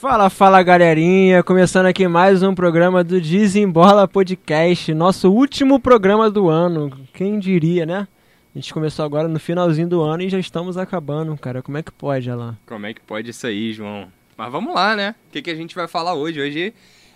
[0.00, 6.48] Fala, fala galerinha, começando aqui mais um programa do Desembola Podcast, nosso último programa do
[6.48, 8.08] ano, quem diria, né?
[8.56, 11.82] A gente começou agora no finalzinho do ano e já estamos acabando, cara, como é
[11.82, 12.56] que pode, Alain?
[12.64, 14.10] Como é que pode isso aí, João?
[14.38, 15.14] Mas vamos lá, né?
[15.28, 16.40] O que, que a gente vai falar hoje?
[16.40, 16.72] Hoje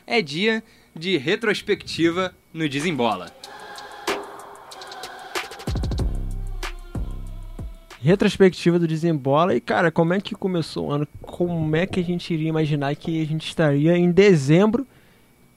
[0.06, 0.62] é dia
[0.94, 3.32] de retrospectiva no Desembola.
[8.04, 9.54] Retrospectiva do Desembola.
[9.54, 11.08] E, cara, como é que começou o ano?
[11.22, 14.86] Como é que a gente iria imaginar que a gente estaria em dezembro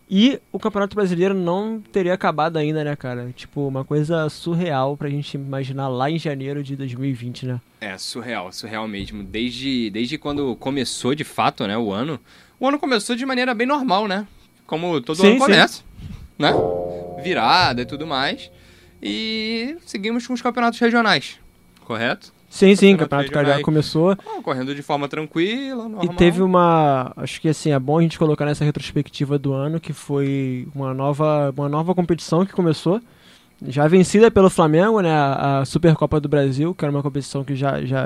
[0.10, 3.34] e o Campeonato Brasileiro não teria acabado ainda, né, cara?
[3.36, 7.60] Tipo, uma coisa surreal pra gente imaginar lá em janeiro de 2020, né?
[7.82, 9.22] É, surreal, surreal mesmo.
[9.22, 12.18] Desde, desde quando começou de fato, né, o ano.
[12.58, 14.26] O ano começou de maneira bem normal, né?
[14.66, 15.84] Como todo sim, ano começa, sim.
[16.40, 16.54] né?
[17.22, 18.50] Virada e tudo mais.
[19.04, 21.38] E seguimos com os campeonatos regionais,
[21.84, 22.37] correto?
[22.50, 24.12] Sim, sim, o Campeonato Carioca começou.
[24.12, 26.06] Ah, correndo de forma tranquila, normal.
[26.06, 27.12] E teve uma.
[27.18, 30.94] Acho que assim, é bom a gente colocar nessa retrospectiva do ano, que foi uma
[30.94, 33.02] nova, uma nova competição que começou.
[33.66, 35.12] Já vencida pelo Flamengo, né?
[35.12, 38.06] A Supercopa do Brasil, que era uma competição que já, já,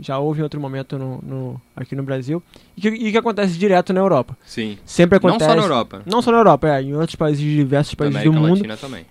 [0.00, 2.40] já houve em outro momento no, no aqui no Brasil.
[2.76, 4.38] E que, e que, acontece direto na Europa.
[4.46, 4.78] Sim.
[4.84, 5.40] Sempre acontece.
[5.40, 6.02] Não só na Europa.
[6.06, 6.82] Não só na Europa, é.
[6.82, 8.50] Em outros países, diversos países do mundo.
[8.50, 9.04] Latina também.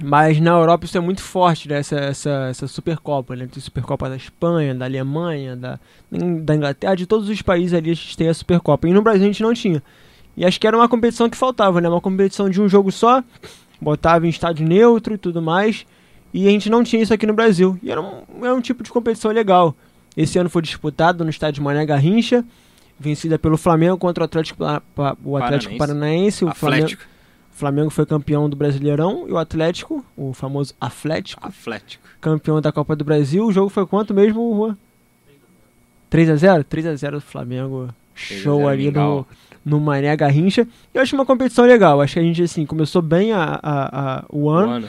[0.00, 1.78] Mas na Europa isso é muito forte, né?
[1.78, 3.46] essa, essa, essa Supercopa, né?
[3.46, 5.78] Tem Supercopa da Espanha, da Alemanha, da,
[6.10, 8.88] da Inglaterra, de todos os países ali a gente tem a Supercopa.
[8.88, 9.82] E no Brasil a gente não tinha.
[10.36, 11.88] E acho que era uma competição que faltava, né?
[11.88, 13.22] Uma competição de um jogo só,
[13.80, 15.84] botava em estádio neutro e tudo mais.
[16.32, 17.78] E a gente não tinha isso aqui no Brasil.
[17.82, 19.74] E era um, era um tipo de competição legal.
[20.16, 22.44] Esse ano foi disputado no estádio Mané Garrincha,
[22.98, 24.64] vencida pelo Flamengo contra o Atlético,
[25.24, 26.44] o Atlético Paranaense.
[26.44, 27.02] O Atlético.
[27.02, 27.11] Flamengo,
[27.52, 32.02] o Flamengo foi campeão do Brasileirão e o Atlético, o famoso Atlético, Atlético.
[32.20, 33.46] campeão da Copa do Brasil.
[33.46, 34.76] O jogo foi quanto mesmo, Juan?
[36.10, 36.64] 3x0?
[36.64, 37.88] 3x0 do Flamengo.
[38.14, 39.26] Show ali no,
[39.64, 40.66] no Mané Garrincha.
[40.92, 42.00] Eu acho uma competição legal.
[42.00, 44.68] Acho que a gente assim, começou bem a, a, a o, ano.
[44.68, 44.88] o ano.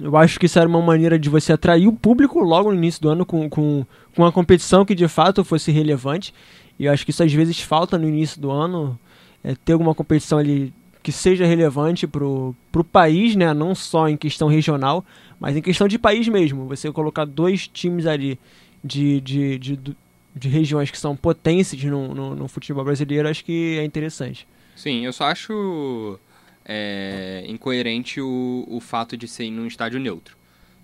[0.00, 3.00] Eu acho que isso era uma maneira de você atrair o público logo no início
[3.00, 6.32] do ano com, com, com uma competição que de fato fosse relevante.
[6.78, 8.98] E eu acho que isso às vezes falta no início do ano.
[9.42, 10.72] É, ter alguma competição ali
[11.04, 12.56] que seja relevante para o
[12.90, 13.52] país, né?
[13.52, 15.04] não só em questão regional,
[15.38, 16.66] mas em questão de país mesmo.
[16.66, 18.40] Você colocar dois times ali
[18.82, 19.78] de, de, de,
[20.34, 24.48] de regiões que são potências no, no, no, futebol brasileiro, acho que é interessante.
[24.74, 26.18] Sim, eu só acho
[26.64, 30.38] é, incoerente o, o fato de ser em um estádio neutro.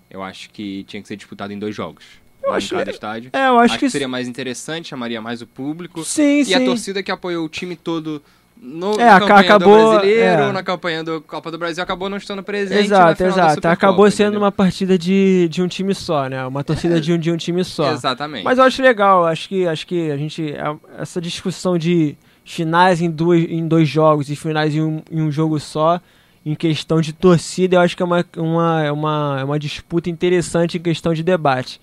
[0.07, 2.05] Eu acho que tinha que ser disputado em dois jogos.
[2.43, 3.31] Eu acho, cada estádio.
[3.33, 6.03] É, eu acho, acho que, que seria mais interessante, chamaria mais o público.
[6.03, 6.53] Sim, e sim.
[6.53, 8.21] a torcida que apoiou o time todo
[8.63, 10.51] no, é, na campanha acabou, do Brasileiro, é.
[10.51, 13.67] na campanha da Copa do Brasil, acabou não estando presente Exato, exato.
[13.67, 14.41] Acabou sendo entendeu?
[14.41, 16.45] uma partida de, de um time só, né?
[16.45, 16.99] Uma torcida é.
[16.99, 17.91] de, um, de um time só.
[17.91, 18.43] Exatamente.
[18.43, 20.53] Mas eu acho legal, acho que, acho que a gente.
[20.95, 25.31] Essa discussão de finais em, duas, em dois jogos e finais em um, em um
[25.31, 25.99] jogo só,
[26.45, 30.07] em questão de torcida, eu acho que é uma, uma, é uma, é uma disputa
[30.07, 31.81] interessante em questão de debate.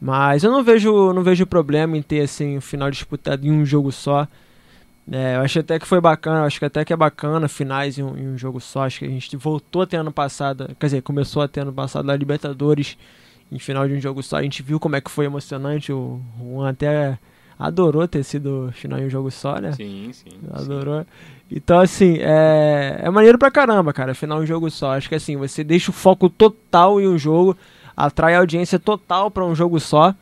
[0.00, 3.52] Mas eu não vejo, não vejo problema em ter assim, o um final disputado em
[3.52, 4.26] um jogo só.
[5.10, 8.02] É, eu acho até que foi bacana, acho que até que é bacana finais em
[8.02, 8.84] um, em um, jogo só.
[8.84, 12.14] Acho que a gente voltou até ano passado, quer dizer, começou até ano passado na
[12.14, 12.96] Libertadores
[13.50, 14.36] em final de um jogo só.
[14.36, 15.92] A gente viu como é que foi emocionante.
[15.92, 17.18] O Juan até
[17.58, 19.72] adorou ter sido final em um jogo só, né?
[19.72, 20.30] Sim, sim.
[20.52, 21.00] Adorou.
[21.00, 21.06] Sim.
[21.50, 24.92] Então, assim, é, é maneiro pra caramba, cara, final em um jogo só.
[24.92, 27.56] Acho que assim, você deixa o foco total em um jogo,
[27.96, 30.14] atrai audiência total para um jogo só.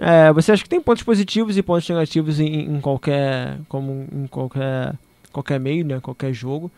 [0.00, 4.26] É, você acha que tem pontos positivos e pontos negativos em, em qualquer, como em
[4.26, 4.94] qualquer,
[5.32, 6.00] qualquer meio, né?
[6.00, 6.70] Qualquer jogo.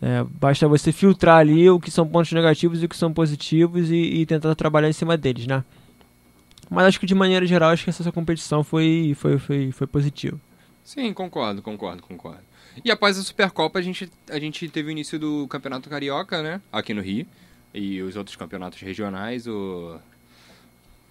[0.00, 3.90] É, basta você filtrar ali o que são pontos negativos e o que são positivos
[3.90, 5.64] e, e, tentar trabalhar em cima deles, né?
[6.70, 10.38] Mas acho que de maneira geral acho que essa competição foi, foi, foi, foi positiva.
[10.84, 12.42] Sim, concordo, concordo, concordo.
[12.84, 16.60] E após a Supercopa a gente, a gente teve o início do Campeonato Carioca, né?
[16.72, 17.26] Aqui no Rio.
[17.72, 19.98] E os outros campeonatos regionais, o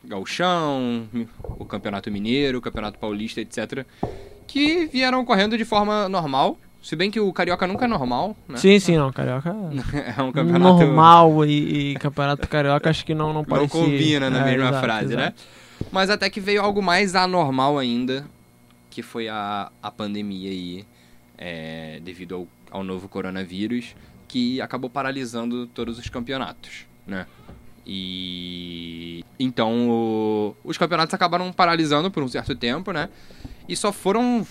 [0.03, 1.07] Gauchão,
[1.41, 3.85] o Campeonato Mineiro, o Campeonato Paulista, etc.
[4.45, 6.57] Que vieram ocorrendo de forma normal.
[6.81, 8.57] Se bem que o Carioca nunca é normal, né?
[8.57, 9.11] Sim, sim, não.
[9.11, 9.49] Carioca
[10.17, 10.83] é um campeonato...
[10.83, 14.67] Normal e, e Campeonato Carioca acho que não, não pode Não combina na é, mesma
[14.67, 15.21] exato, frase, exato.
[15.21, 15.33] né?
[15.91, 18.25] Mas até que veio algo mais anormal ainda,
[18.89, 20.85] que foi a, a pandemia aí,
[21.37, 22.47] é, devido ao,
[22.79, 23.95] ao novo coronavírus,
[24.27, 27.25] que acabou paralisando todos os campeonatos, né?
[27.85, 30.55] E então o...
[30.63, 33.09] os campeonatos acabaram paralisando por um certo tempo, né?
[33.67, 34.45] E só foram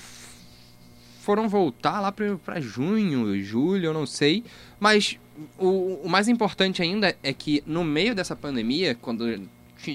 [1.20, 4.44] foram voltar lá para junho, julho, eu não sei.
[4.80, 5.18] Mas
[5.56, 9.48] o, o, mais importante ainda é que no meio dessa pandemia, quando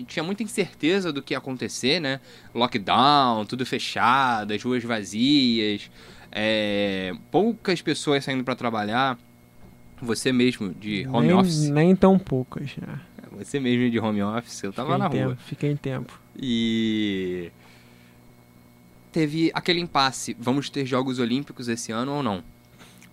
[0.07, 2.19] tinha muita incerteza do que ia acontecer, né?
[2.53, 5.89] Lockdown, tudo fechado, as ruas vazias,
[6.31, 9.17] é, poucas pessoas saindo para trabalhar.
[10.01, 11.69] Você mesmo de home nem, office.
[11.69, 12.99] Nem tão poucas, né?
[13.31, 15.37] Você mesmo de home office, eu tava na tempo, rua.
[15.45, 16.19] Fiquei em tempo.
[16.37, 17.51] E
[19.11, 22.43] teve aquele impasse, vamos ter Jogos Olímpicos esse ano ou não?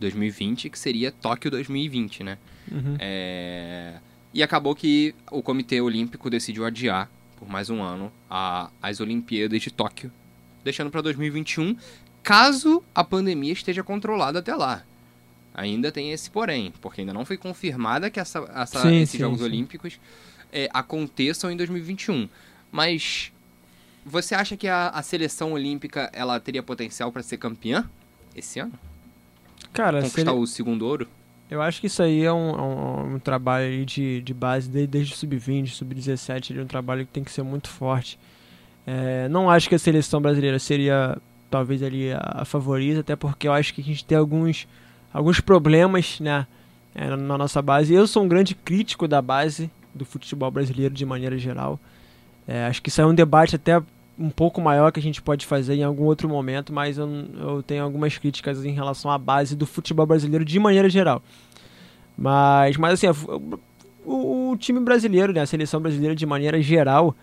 [0.00, 2.38] 2020, que seria Tóquio 2020, né?
[2.70, 2.96] Uhum.
[2.98, 3.94] É...
[4.32, 9.60] E acabou que o Comitê Olímpico decidiu adiar por mais um ano a, as Olimpíadas
[9.60, 10.10] de Tóquio,
[10.64, 11.76] deixando para 2021,
[12.22, 14.82] caso a pandemia esteja controlada até lá.
[15.54, 19.18] Ainda tem esse porém, porque ainda não foi confirmada que essa, essa Sim, esses sim,
[19.18, 19.44] Jogos sim.
[19.46, 20.00] Olímpicos
[20.52, 22.28] é, aconteçam em 2021.
[22.72, 23.32] Mas
[24.04, 27.88] você acha que a, a seleção olímpica ela teria potencial para ser campeã
[28.34, 28.72] esse ano?
[29.72, 31.08] Cara, Conquistar ele- o segundo ouro?
[31.50, 34.88] eu acho que isso aí é um, é um- um trabalho de, de base desde,
[34.90, 38.18] desde o sub-20, sub-17, ele é um trabalho que tem que ser muito forte.
[38.86, 41.16] É, não acho que a seleção brasileira seria
[41.50, 44.66] talvez ali a, a favorita, até porque eu acho que a gente tem alguns,
[45.14, 46.44] alguns problemas né,
[46.92, 47.94] é, na, nossa base.
[47.94, 51.78] Eu sou um grande crítico da base do futebol brasileiro de maneira geral.
[52.48, 53.80] É, acho que isso é um debate até
[54.18, 57.08] um pouco maior que a gente pode fazer em algum outro momento, mas eu,
[57.38, 61.22] eu tenho algumas críticas em relação à base do futebol brasileiro de maneira geral.
[62.16, 63.06] Mas, mas assim,
[64.04, 67.14] o, o time brasileiro, né, a seleção brasileira de maneira geral,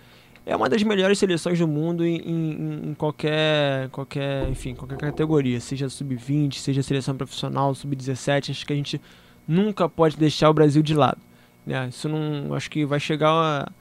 [0.51, 5.59] é uma das melhores seleções do mundo em, em- em qualquer, qualquer, enfim, qualquer categoria,
[5.59, 8.99] seja sub-20, seja seleção profissional, sub-17, acho que a gente
[9.47, 11.19] nunca pode deixar o Brasil de lado.
[11.65, 11.87] Né?
[11.89, 13.71] Isso não, acho que vai chegar a,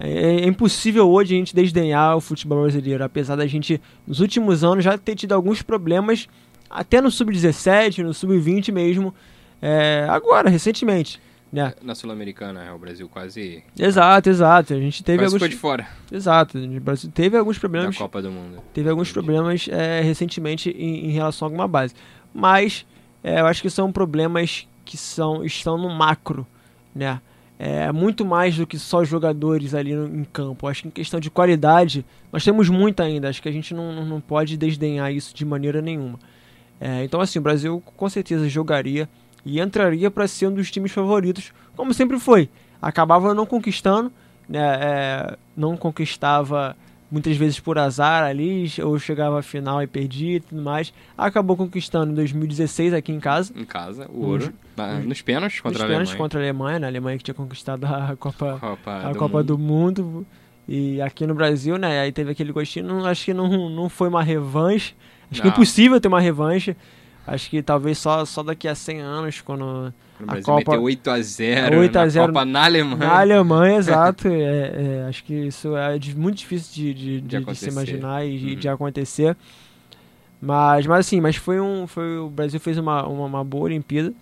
[0.00, 4.64] é, é impossível hoje a gente desdenhar o futebol brasileiro, apesar da gente, nos últimos
[4.64, 6.28] anos, já ter tido alguns problemas,
[6.68, 9.14] até no sub-17, no sub-20 mesmo,
[9.62, 11.20] é, agora, recentemente.
[11.52, 11.72] Né?
[11.80, 14.74] Na Sul-Americana, é, o Brasil quase, Exato, exato.
[14.74, 15.42] A gente teve quase alguns.
[15.42, 16.58] ficou de fora Exato.
[16.58, 17.96] O Brasil teve alguns problemas.
[17.96, 18.62] Copa do Mundo.
[18.74, 21.94] Teve alguns problemas é, recentemente em, em relação a alguma base.
[22.34, 22.84] Mas
[23.22, 26.46] é, eu acho que são problemas que são, estão no macro,
[26.94, 27.20] né?
[27.58, 30.66] É muito mais do que só jogadores ali no, em campo.
[30.66, 33.30] Eu Acho que em questão de qualidade, nós temos muito ainda.
[33.30, 36.18] Acho que a gente não, não pode desdenhar isso de maneira nenhuma.
[36.78, 39.08] É, então, assim, o Brasil com certeza jogaria
[39.46, 42.48] e entraria para ser um dos times favoritos, como sempre foi.
[42.82, 44.12] Acabava não conquistando,
[44.48, 44.58] né?
[44.80, 46.76] É, não conquistava
[47.08, 50.92] muitas vezes por azar ali, ou chegava à final e perdia e tudo mais.
[51.16, 53.52] Acabou conquistando em 2016 aqui em casa.
[53.56, 54.52] Em casa, o Nos- ouro.
[54.76, 56.18] na- nos pênaltis contra nos a pênaltis Alemanha.
[56.24, 56.86] contra a Alemanha, né?
[56.86, 59.46] A Alemanha que tinha conquistado a Copa, Copa, a do Copa Mundo.
[59.46, 60.26] do Mundo.
[60.68, 62.00] E aqui no Brasil, né?
[62.00, 62.86] Aí teve aquele gostinho.
[62.86, 64.94] Não, acho que não, não foi uma revanche.
[65.30, 65.56] Acho que é Não.
[65.56, 66.76] impossível ter uma revanche.
[67.26, 69.92] Acho que talvez só, só daqui a 100 anos, quando
[70.28, 72.96] a Copa- meteu 8x0 8 a na 0 Copa na Alemanha.
[72.98, 74.28] Na Alemanha, exato.
[74.28, 78.38] É, é, acho que isso é muito difícil de, de, de- de se imaginar e
[78.38, 78.54] de, Uhum.
[78.60, 79.36] de acontecer.
[80.40, 81.86] Mas, mas assim, mas foi um.
[81.86, 84.12] Foi, o Brasil fez uma, uma, uma boa Olimpíada.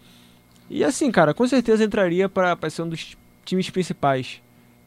[0.71, 4.41] E assim, cara, com certeza entraria para ser um dos times principais.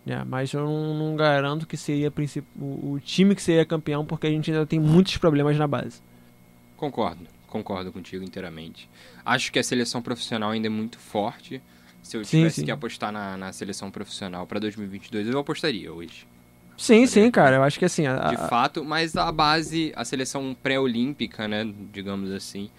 [0.06, 0.24] Né?
[0.28, 2.12] Mas eu não, não garanto que seria
[2.60, 6.02] o, o time que seria campeão, porque a gente ainda tem muitos problemas na base.
[6.78, 7.20] Concordo,
[7.58, 8.90] concordo contigo inteiramente.
[9.26, 11.62] Acho que a seleção profissional ainda é muito forte.
[12.04, 12.66] Se eu Sim, tivesse sim.
[12.66, 16.26] que apostar na, na seleção profissional para 2022, eu apostaria hoje.
[16.78, 17.56] Sim, Tá sim, cara.
[17.58, 18.06] Eu acho que assim.
[18.08, 22.70] a- De fato, mas a base, a seleção pré-olímpica, né, digamos assim,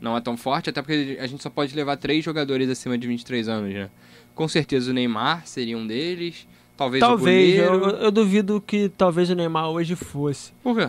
[0.00, 3.06] não é tão forte, até porque a gente só pode levar três jogadores acima de
[3.08, 3.90] 23 anos, né?
[4.34, 7.96] Com certeza o Neymar seria um deles, talvez, talvez, o eu, goleiro...
[8.04, 10.52] eu duvido que talvez o Neymar hoje fosse.
[10.62, 10.88] Por quê?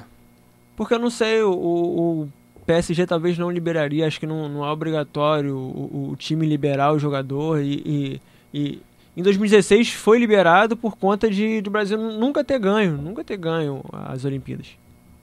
[0.77, 2.29] Porque eu não sei, o- o
[2.69, 6.99] PSG talvez não liberaria, acho que não, não é obrigatório o, o time liberar o
[6.99, 8.21] jogador e, e,
[8.53, 8.81] e
[9.17, 13.83] em 2016 foi liberado por conta de do Brasil nunca ter ganho, nunca ter ganho
[13.91, 14.67] as Olimpíadas,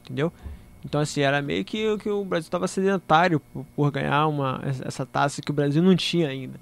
[0.04, 0.32] entendeu?
[0.84, 5.06] Então assim, era meio que, que o Brasil estava sedentário por, por ganhar uma, essa
[5.06, 6.58] taça que o Brasil não tinha ainda,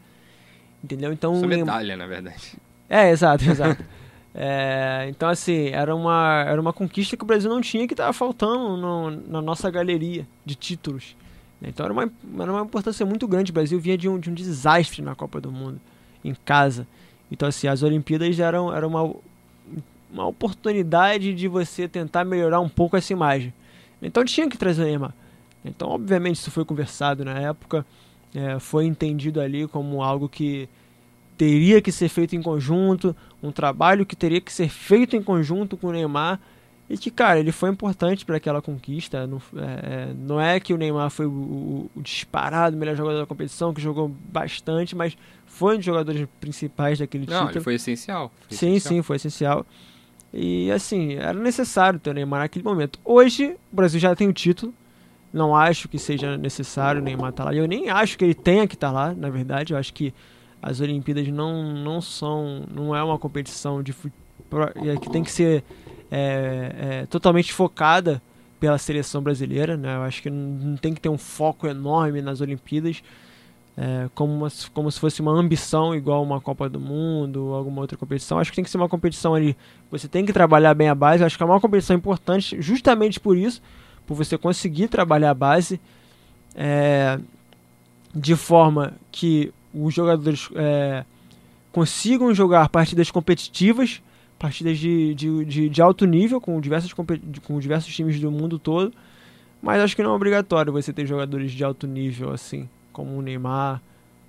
[0.84, 1.14] entendeu?
[1.14, 2.58] Então o Neymar- medalha, na verdade.
[2.90, 3.82] é, exato, exato.
[4.34, 8.12] É, então, assim, era uma, era uma conquista que o Brasil não tinha que estava
[8.12, 11.16] faltando no- na nossa galeria de títulos.
[11.62, 12.10] Então, era uma,
[12.42, 13.50] era uma importância muito grande.
[13.50, 15.80] O Brasil vinha de um, de um desastre na Copa do Mundo,
[16.24, 16.86] em casa.
[17.30, 19.14] Então, assim, as Olimpíadas eram, era uma,
[20.12, 23.52] uma oportunidade de você tentar melhorar um pouco essa imagem.
[24.02, 25.14] Então, tinha que trazer o Neymar.
[25.64, 27.86] Então, obviamente, isso foi conversado na época,
[28.34, 30.68] é, foi entendido ali como algo que
[31.36, 33.16] teria que ser feito em conjunto,
[33.48, 36.40] um trabalho que teria que ser feito em conjunto com o Neymar.
[36.88, 39.26] E que, cara, ele foi importante para aquela conquista.
[39.26, 39.62] Não, é,
[40.10, 43.72] é, não é que o Neymar foi o, o- o disparado melhor jogador da competição,
[43.72, 47.50] que jogou bastante, mas foi um dos jogadores principais daquele Não, título.
[47.52, 48.30] ele foi essencial.
[48.48, 48.94] foi Sim, essencial.
[48.96, 49.66] sim, foi essencial.
[50.32, 52.98] E assim, era necessário ter o Neymar naquele momento.
[53.04, 54.74] Hoje, o Brasil já tem o título.
[55.32, 57.56] Não acho que seja necessário o Neymar estar tá lá.
[57.56, 59.72] Eu nem acho que ele tenha que estar tá lá, na verdade.
[59.72, 60.12] Eu acho que
[60.66, 62.64] as Olimpíadas não, não são.
[62.75, 63.94] não é uma competição de
[64.87, 65.62] é que tem que ser
[66.11, 68.23] é, é, totalmente focada
[68.59, 69.76] pela seleção brasileira.
[69.76, 69.94] Né?
[69.94, 73.02] Eu acho que não tem que ter um foco enorme nas Olimpíadas
[73.76, 77.99] é, como, uma, como se fosse uma ambição igual uma Copa do Mundo alguma outra
[77.99, 78.38] competição.
[78.38, 79.54] Acho que tem que ser uma competição ali.
[79.90, 81.23] Você tem que trabalhar bem a base.
[81.23, 83.61] Acho que é uma competição importante justamente por isso,
[84.06, 85.78] por você conseguir trabalhar a base
[86.54, 87.18] é,
[88.14, 91.04] de forma que os jogadores é,
[91.73, 94.00] consigam jogar partidas competitivas,
[94.38, 98.93] partidas de, de, de, de alto nível com diversos, com diversos times do mundo todo.
[99.61, 103.21] Mas acho que não é obrigatório você ter jogadores de alto nível assim como o
[103.21, 103.83] Neymar,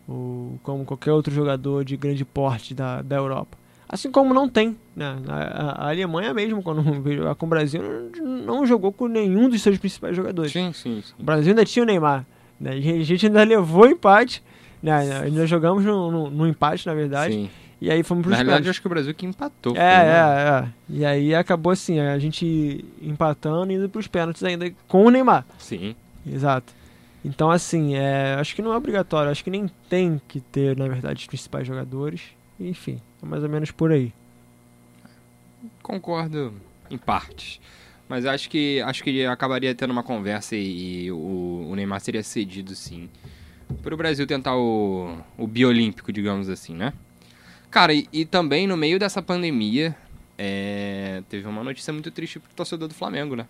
[0.08, 3.58] ou como qualquer outro jogador de grande porte da, da Europa.
[3.88, 4.76] Assim como não tem.
[4.96, 5.16] Né?
[5.28, 7.82] A, a Alemanha mesmo, quando veio jogar com o Brasil,
[8.24, 10.52] não jogou com nenhum dos seus principais jogadores.
[10.52, 11.14] Sim, sim, sim.
[11.20, 12.26] O Brasil ainda tinha o Neymar.
[12.60, 12.72] Né?
[12.72, 14.44] A gente ainda levou empate.
[14.86, 15.22] Né?
[15.24, 17.34] Ainda jogamos no, no, no empate, na verdade.
[17.34, 17.50] Sim.
[17.82, 19.76] E aí fomos Na realidade, acho que o Brasil que empatou.
[19.76, 20.68] É, é, é.
[20.90, 25.46] E aí acabou assim, a gente empatando e indo pros pênaltis ainda com o Neymar.
[25.58, 25.96] Sim.
[26.26, 26.74] Exato.
[27.24, 29.32] Então, assim, é, acho que não é obrigatório.
[29.32, 32.22] Acho que nem tem que ter, na verdade, os principais jogadores.
[32.60, 34.14] Enfim, é mais ou menos por aí.
[35.82, 36.54] Concordo
[36.90, 37.60] em partes.
[38.08, 42.22] Mas acho que acho que acabaria tendo uma conversa e, e o, o, Neymar seria
[42.22, 43.10] cedido, sim.
[43.82, 46.94] Para o Brasil tentar o, o biolímpico, digamos assim, né?
[47.72, 49.96] Cara, e, e também no meio dessa pandemia,
[50.38, 53.46] é, teve uma notícia muito triste pro torcedor do Flamengo, né?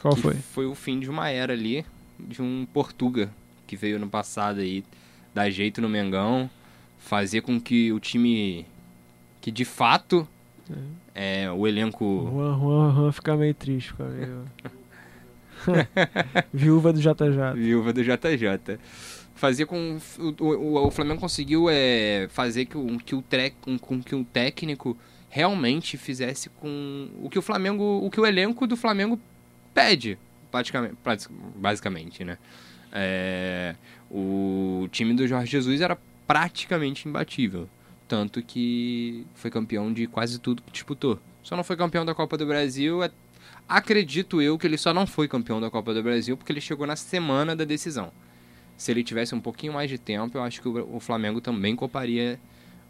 [0.00, 0.34] Qual foi?
[0.34, 1.84] Foi o fim de uma era ali
[2.18, 3.30] de um Portuga
[3.66, 4.84] que veio no passado aí
[5.34, 6.50] dar jeito no Mengão,
[6.98, 8.66] fazer com que o time
[9.40, 10.26] que de fato
[11.14, 12.28] é, é o elenco.
[12.30, 14.44] Juan, Juan, Juan fica meio triste, fica meio...
[16.52, 17.54] Viúva do JJ.
[17.54, 18.78] Viúva do JJ.
[19.38, 19.98] Fazer com.
[20.18, 24.96] O, o, o Flamengo conseguiu é, fazer que que o tre, com que o técnico
[25.30, 28.00] realmente fizesse com o que o Flamengo.
[28.02, 29.18] O que o elenco do Flamengo
[29.72, 30.18] pede
[30.50, 30.96] praticamente,
[31.54, 32.36] basicamente, né?
[32.92, 33.76] É,
[34.10, 37.68] o time do Jorge Jesus era praticamente imbatível.
[38.08, 41.20] Tanto que foi campeão de quase tudo que disputou.
[41.44, 43.04] Só não foi campeão da Copa do Brasil.
[43.04, 43.10] É,
[43.68, 46.88] acredito eu que ele só não foi campeão da Copa do Brasil porque ele chegou
[46.88, 48.10] na semana da decisão.
[48.78, 52.40] Se ele tivesse um pouquinho mais de tempo, eu acho que o Flamengo também coparia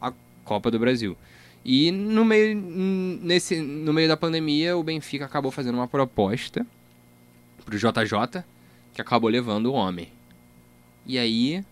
[0.00, 0.12] a
[0.45, 1.16] Copa do Brasil.
[1.64, 6.64] E no meio, nesse, no meio da pandemia, o Benfica acabou fazendo uma proposta
[7.64, 8.45] pro JJ,
[8.92, 10.12] que acabou levando o homem.
[11.07, 11.64] E aí,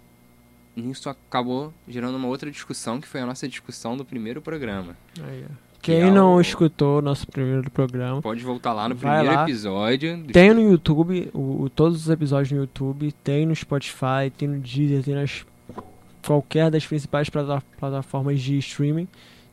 [0.76, 4.96] isso acabou gerando uma outra discussão, que foi a nossa discussão do primeiro programa.
[5.22, 5.44] Aí,
[5.86, 9.44] Quem não escutou o nosso primeiro programa, pode voltar lá no primeiro lá.
[9.44, 10.24] episódio.
[10.32, 14.58] Tem no YouTube, o, o, todos os episódios no YouTube, tem no Spotify, tem no
[14.58, 15.46] Deezer, tem nas
[16.26, 19.06] qualquer das principais plataformas de streaming.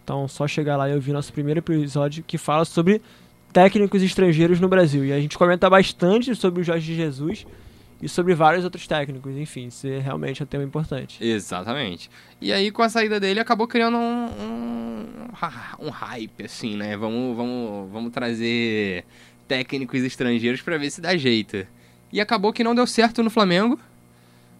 [0.03, 2.99] Então, só chegar lá e ouvir nosso primeiro episódio que fala sobre
[3.53, 5.05] técnicos estrangeiros no Brasil.
[5.05, 7.45] E a gente comenta bastante sobre o Jorge Jesus
[8.03, 9.33] e sobre vários outros técnicos.
[9.37, 11.23] Enfim, isso é realmente um tema importante.
[11.23, 12.09] Exatamente.
[12.41, 16.97] E aí, com a saída dele, acabou criando um, um, um hype, assim, né?
[16.97, 19.05] Vamos, vamos, vamos trazer
[19.47, 21.65] técnicos estrangeiros para ver se dá jeito.
[22.11, 23.79] E acabou que não deu certo no Flamengo,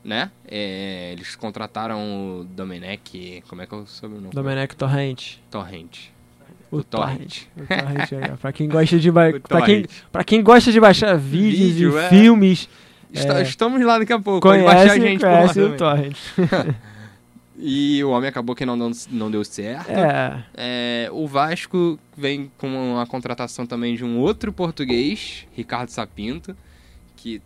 [0.06, 0.32] né?
[0.48, 4.34] É, eles contrataram o Domenech, como é que é o sobrenome?
[4.34, 5.44] Domenech Torrente.
[5.52, 6.14] Torrente.
[6.72, 7.44] O, o torrent.
[7.56, 9.26] O torrent aí, pra quem gosta de ba...
[9.48, 12.10] pra, quem, pra quem gosta de baixar vídeos Vídeo, e é.
[12.10, 12.70] filmes.
[13.14, 13.44] Está, é...
[13.44, 14.42] Estamos lá daqui a pouco.
[14.42, 16.18] Conhece, Pode baixar a gente conhece o torrent.
[17.58, 19.92] e o homem acabou que não, não, não deu certo.
[19.92, 20.44] É.
[20.56, 21.10] é.
[21.12, 26.58] O Vasco vem com a contratação também de um outro português, Ricardo Sapinto,
[27.16, 27.40] que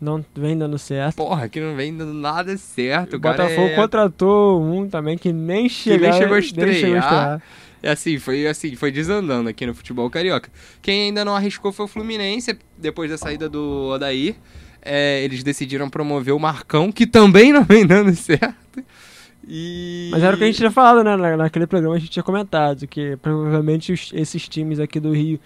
[0.00, 1.16] não vem dando certo.
[1.16, 3.14] Porra, que não vem dando nada certo.
[3.14, 3.74] O, o Botafogo é...
[3.74, 6.68] contratou um também que nem, chega, que nem chegou a estrear.
[6.68, 7.42] Nem chegou a estrear.
[7.82, 10.50] É assim, foi assim, foi desandando aqui no futebol carioca.
[10.80, 14.36] Quem ainda não arriscou foi o Fluminense, depois da saída do Odair.
[14.84, 18.84] É, eles decidiram promover o Marcão, que também não vem dando certo.
[19.46, 20.08] E...
[20.10, 21.36] Mas era o que a gente tinha falado, né?
[21.36, 25.38] Naquele programa a gente tinha comentado que provavelmente os, esses times aqui do Rio,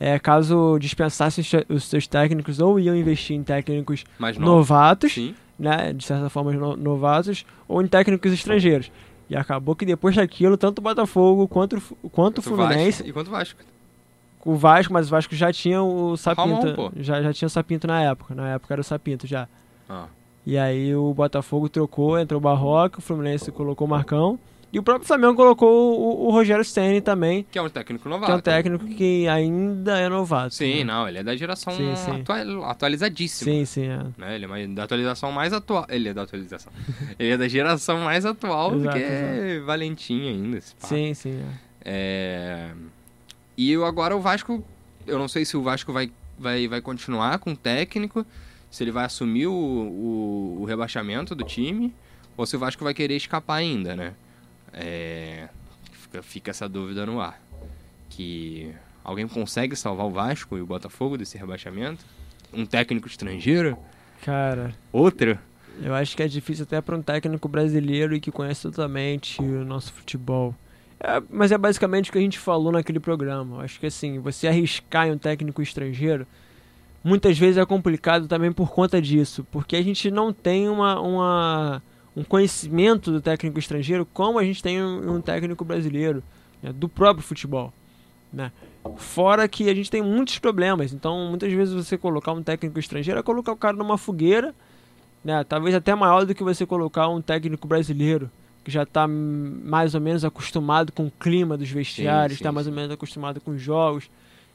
[0.00, 4.04] é, caso dispensassem os seus técnicos, ou iam investir em técnicos
[4.38, 5.34] novatos, Sim.
[5.58, 5.92] né?
[5.92, 8.90] De certa forma, novatos, ou em técnicos estrangeiros.
[9.28, 11.80] E acabou que depois daquilo, tanto o Botafogo quanto,
[12.10, 12.98] quanto o Fluminense.
[12.98, 13.08] Vasco.
[13.08, 13.60] E quanto o Vasco.
[14.44, 16.66] O Vasco, mas o Vasco já tinha o Sapinto.
[16.66, 18.34] Ramon, já, já tinha o Sapinto na época.
[18.34, 19.48] Na época era o Sapinto já.
[19.88, 20.06] Ah.
[20.44, 24.38] E aí o Botafogo trocou, entrou o Barroca, o Fluminense colocou o Marcão.
[24.72, 27.46] E o próprio Flamengo colocou o, o Rogério Ceni também.
[27.50, 28.26] Que é um técnico novato.
[28.26, 30.54] Que é um técnico que ainda é novato.
[30.54, 30.84] Sim, né?
[30.84, 32.22] não, ele é da geração sim, sim.
[32.22, 33.52] Atual, atualizadíssima.
[33.52, 33.98] Sim, sim, é.
[34.16, 34.34] Né?
[34.34, 35.84] Ele é da atualização mais atual.
[35.90, 36.72] Ele é da atualização.
[37.18, 39.66] ele é da geração mais atual exato, do que exato.
[39.66, 40.60] Valentim ainda.
[40.78, 41.38] Sim, sim.
[41.84, 42.70] É.
[42.72, 43.01] é...
[43.56, 44.64] E agora o Vasco,
[45.06, 48.24] eu não sei se o Vasco vai, vai, vai continuar com o técnico,
[48.70, 51.94] se ele vai assumir o, o, o rebaixamento do time,
[52.36, 54.14] ou se o Vasco vai querer escapar ainda, né?
[54.72, 55.48] É,
[55.92, 57.40] fica, fica essa dúvida no ar.
[58.08, 62.04] Que alguém consegue salvar o Vasco e o Botafogo desse rebaixamento?
[62.52, 63.76] Um técnico estrangeiro?
[64.22, 64.74] Cara.
[64.92, 65.38] Outro?
[65.80, 69.64] Eu acho que é difícil até para um técnico brasileiro e que conhece totalmente o
[69.64, 70.54] nosso futebol.
[71.02, 73.62] É, mas é basicamente o que a gente falou naquele programa.
[73.62, 76.24] Acho que assim, você arriscar em um técnico estrangeiro,
[77.02, 81.82] muitas vezes é complicado também por conta disso, porque a gente não tem uma, uma
[82.16, 86.22] um conhecimento do técnico estrangeiro como a gente tem um, um técnico brasileiro,
[86.62, 87.72] né, do próprio futebol.
[88.32, 88.52] Né?
[88.96, 93.18] Fora que a gente tem muitos problemas, então muitas vezes você colocar um técnico estrangeiro
[93.18, 94.54] é colocar o cara numa fogueira,
[95.24, 98.30] né, talvez até maior do que você colocar um técnico brasileiro,
[98.64, 102.72] que já está mais ou menos acostumado com o clima dos vestiários, está mais ou
[102.72, 104.08] menos acostumado com os jogos.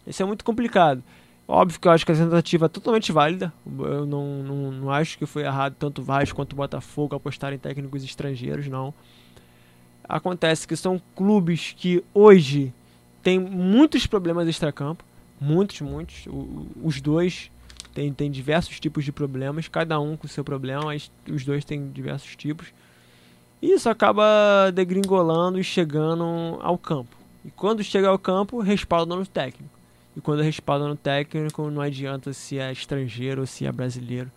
[0.05, 1.03] Isso é muito complicado.
[1.47, 3.53] Óbvio que eu acho que a tentativa é totalmente válida.
[3.65, 7.53] Eu não, não, não acho que foi errado tanto o Vasco quanto o Botafogo apostar
[7.53, 8.93] em técnicos estrangeiros, não.
[10.03, 12.73] Acontece que são clubes que hoje
[13.23, 15.03] têm muitos problemas extracampo.
[15.39, 16.25] Muitos, muitos.
[16.27, 17.49] O, os dois
[17.93, 21.89] têm, têm diversos tipos de problemas, cada um com seu problema, mas os dois têm
[21.89, 22.73] diversos tipos.
[23.61, 27.15] E isso acaba degringolando e chegando ao campo.
[27.43, 29.77] E quando chega ao campo, respalda no técnico.
[30.15, 34.31] E quando respalda no técnico, não adianta se é estrangeiro ou se é brasileiro,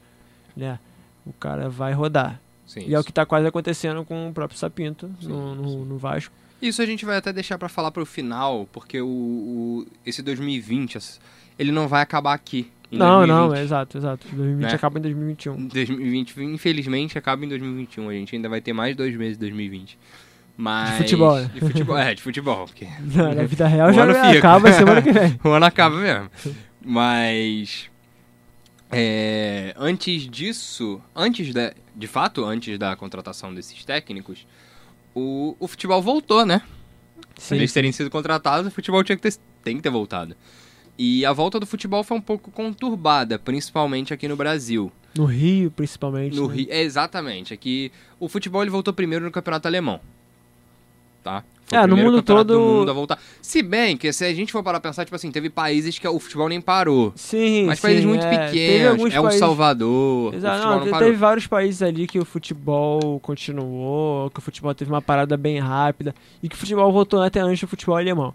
[0.57, 0.79] né?
[1.25, 2.41] O cara vai rodar.
[2.67, 2.95] Sim, e isso.
[2.95, 6.33] é o que está quase acontecendo com o próprio Sapinto sim, no, no, no, Vasco.
[6.63, 10.23] Isso a gente vai até deixar para falar para o final, porque o, o, esse
[10.23, 10.99] 2020,
[11.59, 12.71] ele não vai acabar aqui.
[12.91, 14.27] Não, 2020, não, é exato, exato.
[14.29, 14.75] 2020 né?
[14.75, 15.69] acaba em 2021.
[15.69, 18.09] 2020, infelizmente, acaba em 2021.
[18.09, 19.99] A gente ainda vai ter mais dois meses de 2020.
[20.57, 20.91] Mas...
[20.91, 21.51] De futebol, né?
[21.55, 22.67] De futebol, é, de futebol.
[22.67, 22.87] Porque...
[23.15, 25.39] Não, na vida real já acaba semana que vem.
[25.43, 26.31] o ano acaba mesmo.
[26.85, 27.89] Mas...
[28.93, 34.47] É, antes disso, antes da, de fato, antes da contratação desses técnicos,
[35.15, 36.61] o, o futebol voltou, né?
[37.37, 37.55] Sim.
[37.55, 40.37] Eles terem sido contratados, o futebol tinha que ter, tem que ter voltado.
[40.99, 44.93] E a volta do futebol foi um pouco conturbada, principalmente aqui no Brasil.
[45.17, 46.37] No Rio, principalmente.
[46.37, 46.57] No né?
[46.57, 47.55] Rio, é, exatamente.
[47.55, 50.01] Aqui, o futebol ele voltou primeiro no campeonato alemão
[51.23, 51.45] tá?
[51.67, 52.59] Foi é, no mundo todo.
[52.59, 53.19] mundo a voltar.
[53.41, 56.19] Se bem que se a gente for para pensar, tipo assim, teve países que o
[56.19, 57.13] futebol nem parou.
[57.15, 58.47] Sim, Mas sim, países muito é.
[58.47, 59.15] pequenos.
[59.15, 60.35] É o Salvador.
[60.35, 64.91] Exato, não, não teve vários países ali que o futebol continuou, que o futebol teve
[64.91, 68.35] uma parada bem rápida e que o futebol voltou até antes do futebol alemão.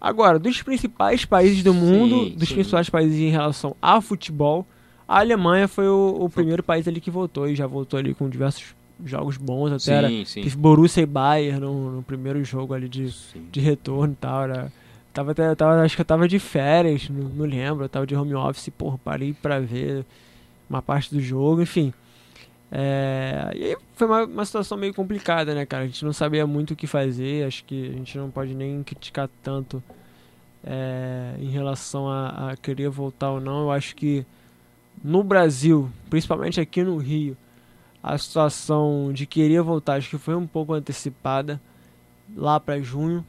[0.00, 2.54] Agora, dos principais países do mundo, sim, dos sim.
[2.54, 4.66] principais países em relação a futebol,
[5.08, 8.28] a Alemanha foi o, o primeiro país ali que voltou e já voltou ali com
[8.28, 9.78] diversos jogos bons até.
[9.78, 10.42] Sim, era, sim.
[10.42, 13.12] Teve Borussia e Bayern no, no, primeiro jogo ali de,
[13.50, 14.44] de retorno e tal.
[14.44, 14.72] Era,
[15.12, 17.84] tava até, tava, acho que eu tava de férias, não, não lembro.
[17.84, 20.04] Eu tava de home office, porra, parei pra ver
[20.68, 21.92] uma parte do jogo, enfim.
[22.70, 25.84] É, e aí foi uma, uma situação meio complicada, né, cara?
[25.84, 28.82] A gente não sabia muito o que fazer, acho que a gente não pode nem
[28.82, 29.82] criticar tanto
[30.64, 33.62] é, em relação a, a querer voltar ou não.
[33.62, 34.26] Eu acho que
[35.02, 37.36] no Brasil, principalmente aqui no Rio,
[38.02, 41.60] a situação de querer voltar, acho que foi um pouco antecipada
[42.36, 43.24] lá para junho.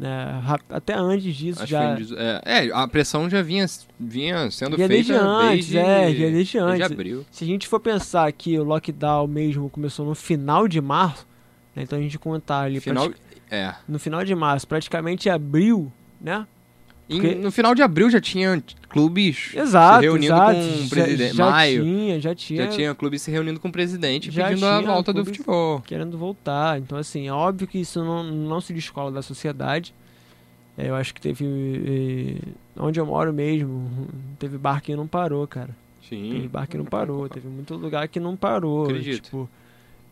[0.00, 0.42] Né?
[0.70, 1.94] Até antes disso acho já.
[2.16, 3.66] É, é, a pressão já vinha,
[3.98, 6.78] vinha sendo já feita desde antes, desde, é, já desde antes.
[6.78, 7.26] Desde abril.
[7.30, 11.26] Se a gente for pensar que o lockdown mesmo começou no final de março,
[11.76, 11.82] né?
[11.82, 13.12] então a gente contar ali final,
[13.50, 13.74] é.
[13.86, 16.46] no final de março, praticamente abril, né?
[17.18, 17.34] Porque...
[17.34, 20.54] no final de abril já tinha clubes exato, se reunindo exato.
[20.54, 21.36] com o presidente.
[21.36, 21.84] Já, já Maio.
[21.84, 22.64] Tinha, já tinha.
[22.64, 25.80] Já tinha clubes se reunindo com o presidente pedindo a volta do futebol.
[25.80, 26.78] Querendo voltar.
[26.78, 29.94] Então, assim, é óbvio que isso não, não se descola da sociedade.
[30.78, 31.44] É, eu acho que teve.
[31.44, 35.70] Eh, onde eu moro mesmo, teve bar que não parou, cara.
[36.08, 36.30] Sim.
[36.32, 37.28] Teve bar que não parou.
[37.28, 38.84] Teve muito lugar que não parou.
[38.84, 39.24] Acredito.
[39.24, 39.50] Tipo,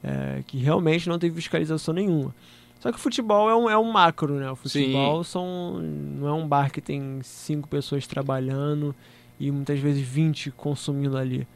[0.02, 2.34] é, que realmente não teve fiscalização nenhuma.
[2.78, 4.50] Só que o futebol é um, é um macro, né?
[4.50, 8.94] O futebol são, não é um bar que tem cinco pessoas trabalhando
[9.38, 11.46] e muitas vezes 20 consumindo ali,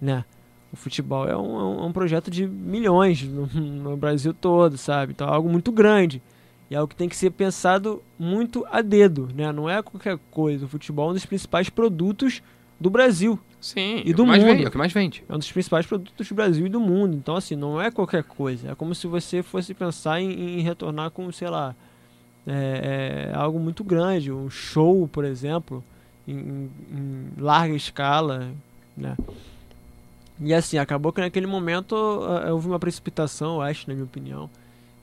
[0.00, 0.24] né?
[0.72, 5.12] O futebol é um, é um é projeto de milhões no, no, Brasil todo, sabe?
[5.12, 6.22] Então é algo muito grande.
[6.70, 9.52] E é algo que tem que ser pensado muito a dedo, né?
[9.52, 10.64] Não é qualquer coisa.
[10.64, 12.42] O futebol é um dos principais produtos
[12.80, 13.38] do Brasil.
[13.62, 14.52] Sim, e é do mais mundo.
[14.52, 15.24] vende, é o que mais vende.
[15.28, 17.14] É um dos principais produtos do Brasil e do mundo.
[17.16, 18.72] Então, assim, não é qualquer coisa.
[18.72, 21.74] É como se você fosse pensar em, em retornar com, sei lá,
[22.46, 24.32] é, é algo muito grande.
[24.32, 25.82] Um show, por exemplo,
[26.26, 28.50] em, em- em larga escala,
[28.96, 29.16] né?
[30.40, 34.50] E assim, acabou que naquele momento ah, houve uma precipitação, eu acho, na minha opinião.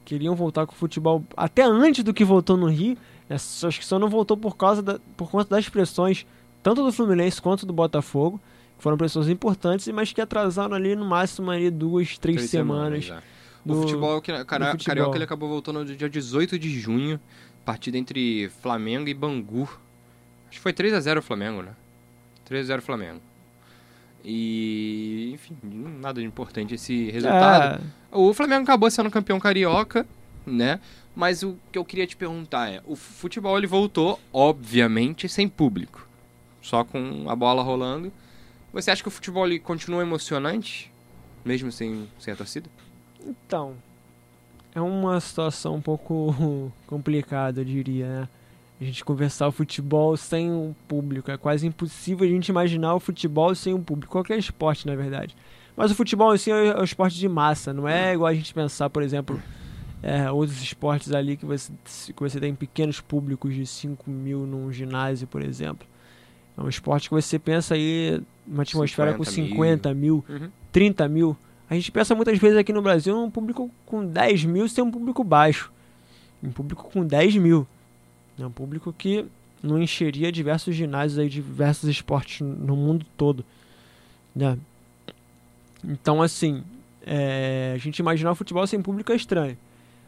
[0.04, 2.98] Queriam voltar com o futebol até antes do que voltou no Rio.
[3.30, 3.36] né?
[3.36, 6.26] Acho que só não voltou por causa da, por conta das pressões
[6.62, 8.38] tanto do Fluminense quanto do Botafogo
[8.80, 13.06] foram pessoas importantes, mas que atrasaram ali no máximo ali duas, três, semanas.
[13.06, 13.22] já.
[13.65, 14.96] do- o futebol, que- cara- futebol.
[14.96, 17.20] Carioca, ele acabou voltando no dia 18 de junho,
[17.65, 19.63] partida entre Flamengo e Bangu.
[19.63, 21.72] Acho que foi 3x0 o Flamengo, né?
[22.50, 23.20] 3x0 Flamengo.
[24.24, 25.58] E, enfim,
[26.00, 27.82] nada de importante esse resultado.
[28.12, 30.06] É, O Flamengo acabou sendo campeão carioca,
[30.46, 30.80] né?
[31.15, 36.08] Mas o que eu queria te perguntar é, o futebol ele voltou, obviamente, sem público.
[36.62, 38.12] Só com a bola rolando.
[38.71, 40.91] Você acha que o futebol continua emocionante,
[41.43, 42.69] mesmo sem, sem a torcida?
[43.25, 43.75] então,
[44.73, 48.29] é uma situação um pouco complicada, eu diria, né?
[48.79, 51.29] A gente conversar o futebol sem um público.
[51.29, 54.13] É quase impossível a gente imaginar o futebol sem um público.
[54.13, 55.36] Qualquer esporte, na verdade.
[55.75, 57.73] Mas o futebol, assim, é um esporte de massa.
[57.73, 59.41] Não é igual a gente pensar, por exemplo,
[60.01, 64.71] é, outros esportes ali que você, que você tem pequenos públicos de 5 mil num
[64.71, 65.86] ginásio, por exemplo.
[66.60, 69.50] É um esporte que você pensa aí uma atmosfera com 50 mil.
[69.50, 70.50] 50 mil, Uhum.
[70.74, 71.38] 30 mil.
[71.69, 74.91] A gente pensa muitas vezes aqui no Brasil um público com 10 mil ser um
[74.91, 75.72] público baixo.
[76.43, 77.65] Um público com 10 mil.
[78.38, 79.26] É um público que
[79.63, 83.45] não encheria diversos ginásios aí, diversos esportes no mundo todo.
[84.36, 84.58] Né?
[85.84, 86.63] Então, assim,
[87.06, 89.58] é, a gente imaginar o futebol sem público é estranho.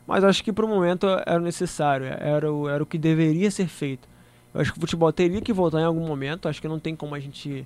[0.08, 3.68] Mas acho que para o momento era necessário, era o, era o que deveria ser
[3.68, 4.08] feito.
[4.54, 6.96] Eu acho que o futebol teria que voltar em algum momento, acho que não tem
[6.96, 7.66] como a gente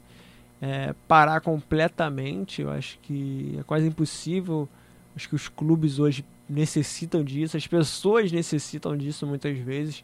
[0.62, 4.68] é, parar completamente, eu acho que é quase impossível.
[5.16, 10.04] Acho que os clubes hoje necessitam disso, as pessoas necessitam disso muitas vezes,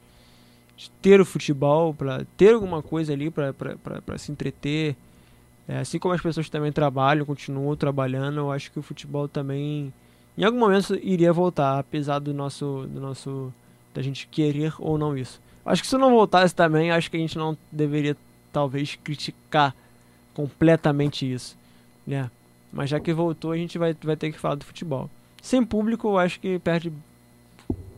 [0.78, 4.96] de ter o futebol, para ter alguma coisa ali para se entreter.
[5.68, 9.94] É, assim como as pessoas também trabalham, continuam trabalhando, eu acho que o futebol também
[10.38, 13.54] em algum momento iria voltar, apesar do nosso, do nosso
[13.94, 15.42] da gente querer ou não isso.
[15.66, 18.16] Acho que se não voltasse também, acho que a gente não deveria
[18.52, 19.76] talvez criticar
[20.34, 21.58] completamente isso,
[22.06, 22.30] né?
[22.72, 25.10] Mas já que voltou, a gente vai, vai ter que falar do futebol.
[25.42, 26.92] Sem público, eu acho que perde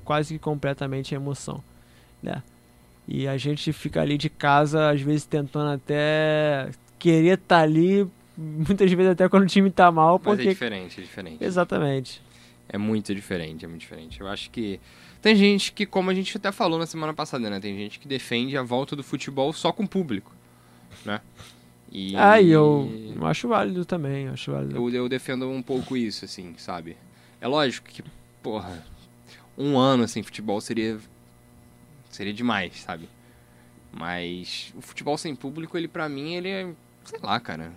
[0.03, 1.63] quase que completamente a emoção,
[2.21, 2.41] né?
[3.07, 8.91] E a gente fica ali de casa, às vezes tentando até querer estar ali, muitas
[8.91, 11.43] vezes até quando o time tá mal, Mas porque é diferente, é diferente.
[11.43, 12.21] exatamente.
[12.69, 14.21] É muito diferente, é muito diferente.
[14.21, 14.79] Eu acho que
[15.23, 17.57] tem gente que, como a gente até falou na semana passada, né?
[17.57, 20.35] Tem gente que defende a volta do futebol só com público,
[21.05, 21.21] né?
[21.89, 22.89] E Ah, e eu
[23.21, 24.75] acho válido também, acho válido.
[24.75, 26.97] eu, eu defendo um pouco isso, assim, sabe?
[27.39, 28.03] É lógico que,
[28.41, 28.85] porra,
[29.57, 30.99] um ano sem futebol seria
[32.09, 33.07] seria demais, sabe?
[33.93, 36.69] Mas o futebol sem público, ele pra mim, ele é,
[37.05, 37.71] sei lá, cara.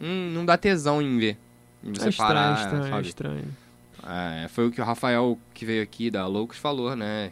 [0.00, 1.36] Hum, não dá tesão em ver.
[1.84, 3.08] Em você é estranho, parar, estranho, sabe?
[3.08, 3.56] estranho.
[4.06, 7.30] É, foi o que o Rafael, que veio aqui da Loucos, falou, né?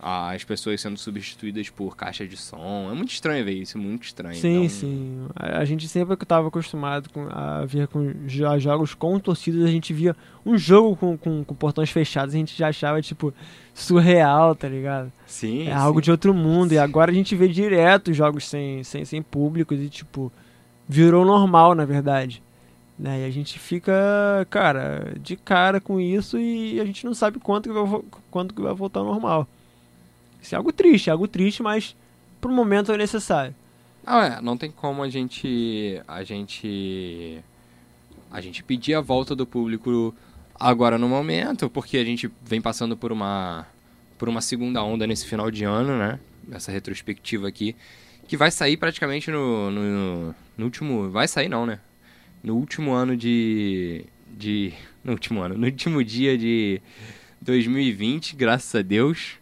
[0.00, 2.88] As pessoas sendo substituídas por caixa de som.
[2.88, 4.36] É muito estranho ver isso, muito estranho.
[4.36, 5.26] Sim, Então, sim.
[5.34, 9.64] A, a gente sempre que estava acostumado com, a ver com jo- jogos com torcidas,
[9.64, 10.14] a gente via
[10.46, 13.34] um jogo com, com, com portões fechados, a gente já achava, tipo,
[13.74, 15.12] surreal, tá ligado?
[15.26, 16.04] Sim, É algo sim.
[16.04, 16.72] de outro mundo.
[16.72, 20.32] E agora a gente vê direto jogos sem, sem, sem públicos e, tipo,
[20.88, 22.40] virou normal, na verdade.
[22.98, 23.20] Né?
[23.20, 23.92] E a gente fica,
[24.50, 28.60] cara, de cara com isso e a gente não sabe quanto que vai, quanto que
[28.60, 29.46] vai voltar ao normal.
[30.42, 31.94] Isso é algo triste, é algo triste, mas
[32.40, 33.54] pro momento é necessário.
[34.04, 36.00] Não, é, não tem como a gente.
[36.08, 37.40] A gente.
[38.30, 40.14] A gente pedir a volta do público
[40.54, 43.66] agora no momento, porque a gente vem passando por uma.
[44.16, 46.18] por uma segunda onda nesse final de ano, né?
[46.50, 47.76] Essa retrospectiva aqui.
[48.26, 49.70] Que vai sair praticamente no.
[49.70, 51.10] no, no último.
[51.10, 51.78] Vai sair não, né?
[52.42, 54.04] No último ano de.
[54.36, 54.72] de.
[55.04, 56.80] No último ano, no último dia de
[57.40, 59.34] 2020, graças a Deus,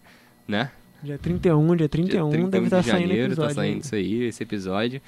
[0.47, 0.71] né?
[1.03, 3.49] Dia 31, dia 31, Dia 31 deve estar de saindo janeiro, episódio.
[3.49, 3.81] tá saindo aí.
[3.81, 5.03] isso aí, esse episódio.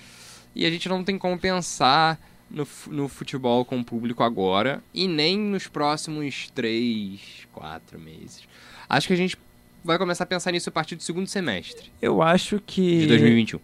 [0.55, 2.21] E a gente não tem como pensar
[2.51, 8.43] no, no futebol com o público agora e nem nos próximos três, quatro meses.
[8.89, 9.37] Acho que a gente
[9.85, 13.01] vai começar a pensar nisso a partir do segundo semestre Eu acho que.
[13.01, 13.61] de 2021.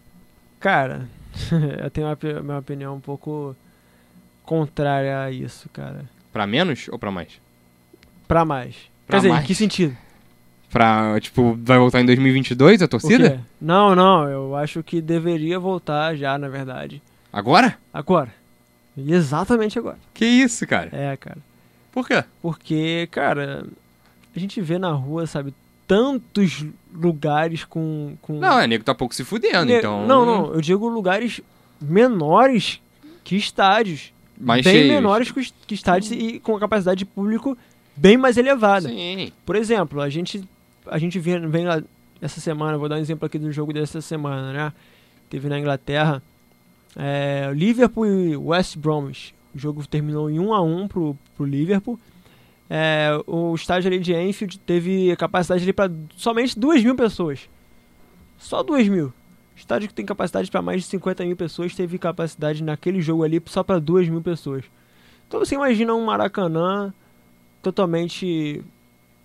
[0.59, 1.07] Cara,
[1.83, 3.55] eu tenho uma, uma opinião um pouco
[4.45, 6.05] contrária a isso, cara.
[6.31, 7.29] Pra menos ou pra mais?
[8.27, 8.75] Pra mais.
[9.07, 9.43] Pra Quer dizer, mais?
[9.43, 9.97] em que sentido?
[10.71, 13.41] Pra, tipo, vai voltar em 2022 a torcida?
[13.61, 17.01] Não, não, eu acho que deveria voltar já, na verdade.
[17.31, 17.77] Agora?
[17.93, 18.33] Agora.
[18.97, 19.97] Exatamente agora.
[20.13, 20.89] Que isso, cara?
[20.91, 21.37] É, cara.
[21.91, 22.23] Por quê?
[22.41, 23.65] Porque, cara,
[24.35, 25.53] a gente vê na rua, sabe,
[25.87, 28.15] tantos lugares com.
[28.21, 28.39] com...
[28.39, 30.05] Não, é nego tá pouco se fudendo, Ne- então.
[30.05, 31.39] Não, não, eu digo lugares
[31.79, 32.81] menores
[33.23, 34.11] que estádios.
[34.39, 34.89] Mais bem cheios.
[34.93, 37.57] menores que, os- que estádios e com a capacidade de público
[37.95, 38.89] bem mais elevada.
[38.89, 39.31] Sim.
[39.45, 40.43] Por exemplo, a gente,
[40.87, 41.81] a gente vem, vem lá
[42.21, 44.73] essa semana, vou dar um exemplo aqui do jogo dessa semana, né?
[45.29, 46.21] Teve na Inglaterra
[46.95, 49.33] é, Liverpool e West Bromwich.
[49.53, 51.99] O jogo terminou em 1 a 1 pro, pro Liverpool.
[52.69, 57.47] É, o estádio ali de Enfield teve capacidade ali para somente 2 mil pessoas.
[58.37, 59.13] Só 2 mil.
[59.55, 63.41] Estádio que tem capacidade para mais de 50 mil pessoas teve capacidade naquele jogo ali
[63.45, 64.63] só para 2 mil pessoas.
[65.27, 66.93] Então você imagina um Maracanã
[67.61, 68.63] totalmente,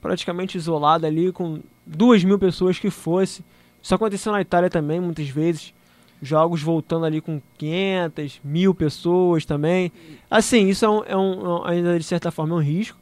[0.01, 3.45] praticamente isolado ali, com 2 mil pessoas que fosse.
[3.83, 5.75] Isso aconteceu na Itália também, muitas vezes.
[6.23, 9.91] Jogos voltando ali com 500, mil pessoas também.
[10.31, 12.99] Assim, isso é, é um- é um- ainda de certa forma é um risco.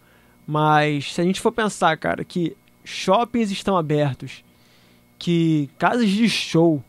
[0.46, 4.42] Mas se a gente for pensar, cara, que shoppings estão abertos,
[5.18, 6.82] que casas de show.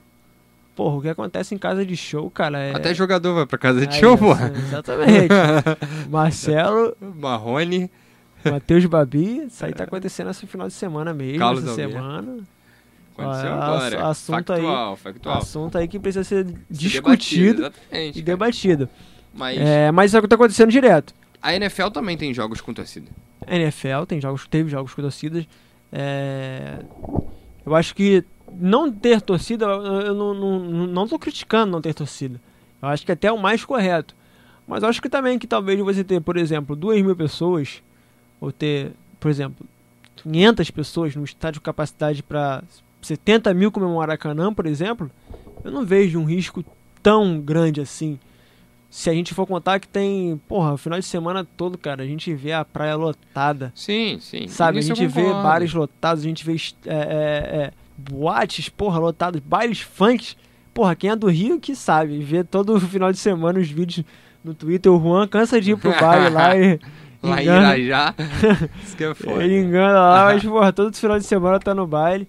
[0.79, 2.73] Porra, o que acontece em casa de show, cara, é.
[2.73, 4.53] Até jogador vai pra casa de Aí, show, assim, porra.
[4.55, 5.27] Exatamente.
[6.09, 7.91] Marcelo, Marrone.
[8.45, 11.91] Matheus Babi, isso aí tá acontecendo esse final de semana mesmo, Carlos essa Almeida.
[11.91, 12.37] semana.
[13.17, 14.07] Aconteceu Ah, agora.
[14.07, 15.37] assunto aí- factual, factual.
[15.39, 18.09] Assunto aí que precisa ser discutido Exatamente.
[18.19, 18.25] e cara.
[18.25, 18.89] debatido.
[19.33, 21.13] Mas É, mas isso é o que tá acontecendo direto.
[21.41, 23.07] a NFL também tem jogos com torcida.
[23.45, 25.45] A NFL tem jogos, teve jogos com torcidas.
[25.91, 26.79] É,
[27.65, 28.23] eu acho que
[28.57, 32.39] não ter torcida, eu não, não, não, tô criticando não ter torcida.
[32.81, 34.15] Eu acho que até é o mais correto.
[34.67, 37.81] Mas acho que também que talvez você ter, por exemplo, 2 mil pessoas,
[38.39, 39.65] ou ter, por exemplo,
[40.17, 42.63] 500 pessoas num estádio de capacidade para
[43.01, 45.09] 70 mil como é o Maracanã, por exemplo,
[45.63, 46.63] eu não vejo um risco
[47.01, 48.19] tão grande assim.
[48.89, 52.07] Se a gente for contar que tem, porra, o final de semana todo, cara, a
[52.07, 53.71] gente vê a praia lotada.
[53.75, 54.47] Sim, sim.
[54.47, 59.41] Sabe, a gente vê bares lotados, a gente vê é, é, é, boates, porra, lotadas,
[59.41, 60.35] bailes funks.
[60.73, 64.05] Porra, quem é do Rio que sabe, vê todo final de semana os vídeos
[64.43, 66.79] no Twitter, o Juan cansa de ir pro baile lá e
[67.21, 68.15] Lá em engana, Irajá.
[68.81, 69.43] Isso que é foda.
[69.43, 72.27] ele engana lá, mas porra, todo final de semana tá no baile.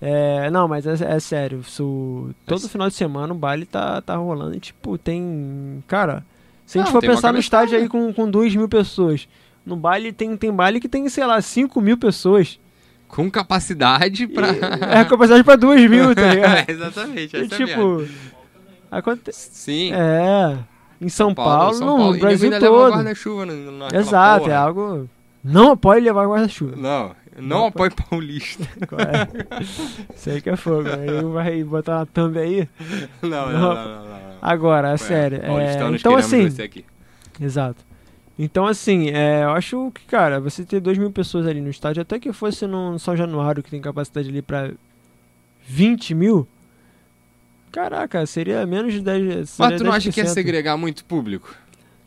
[0.00, 4.00] É, não, mas é, é sério, isso, todo É final de semana o baile tá,
[4.00, 6.24] tá rolando e tipo, tem, cara,
[6.64, 9.26] se a gente Não, for pensar no estádio aí com, com 2 mil pessoas,
[9.66, 12.60] no baile tem, tem baile que tem, sei lá, 5 mil pessoas.
[13.08, 14.48] Com capacidade pra.
[14.92, 16.68] É a capacidade pra 2 mil, tá ligado?
[16.70, 18.06] Exatamente, E é tipo,
[18.90, 19.50] acontece.
[19.52, 19.92] Sim.
[19.92, 20.56] É,
[21.00, 22.10] em São Paulo, São não, Paulo.
[22.12, 22.92] no E Brasil ainda todo.
[22.94, 23.46] guarda-chuva
[23.94, 24.52] Exato, porra.
[24.52, 25.08] é algo.
[25.42, 26.76] Não apoie levar guarda-chuva.
[26.76, 28.64] Não, não Não, apoio paulista.
[28.98, 29.62] É?
[30.14, 30.88] Isso aí que é fogo.
[30.90, 32.68] Aí vai botar uma thumb aí.
[33.22, 33.74] Não, não, Não.
[33.74, 34.18] não, não.
[34.42, 35.40] Agora, é sério.
[35.42, 36.48] É, então, assim.
[37.40, 37.87] Exato.
[38.38, 42.02] Então, assim, é, eu acho que, cara, você ter 2 mil pessoas ali no estádio,
[42.02, 44.70] até que fosse no São Januário, que tem capacidade ali pra
[45.66, 46.46] 20 mil.
[47.72, 49.50] Caraca, seria menos de 10.
[49.50, 50.28] seria Mas tu não acha que ia 10%.
[50.28, 51.54] segregar muito público?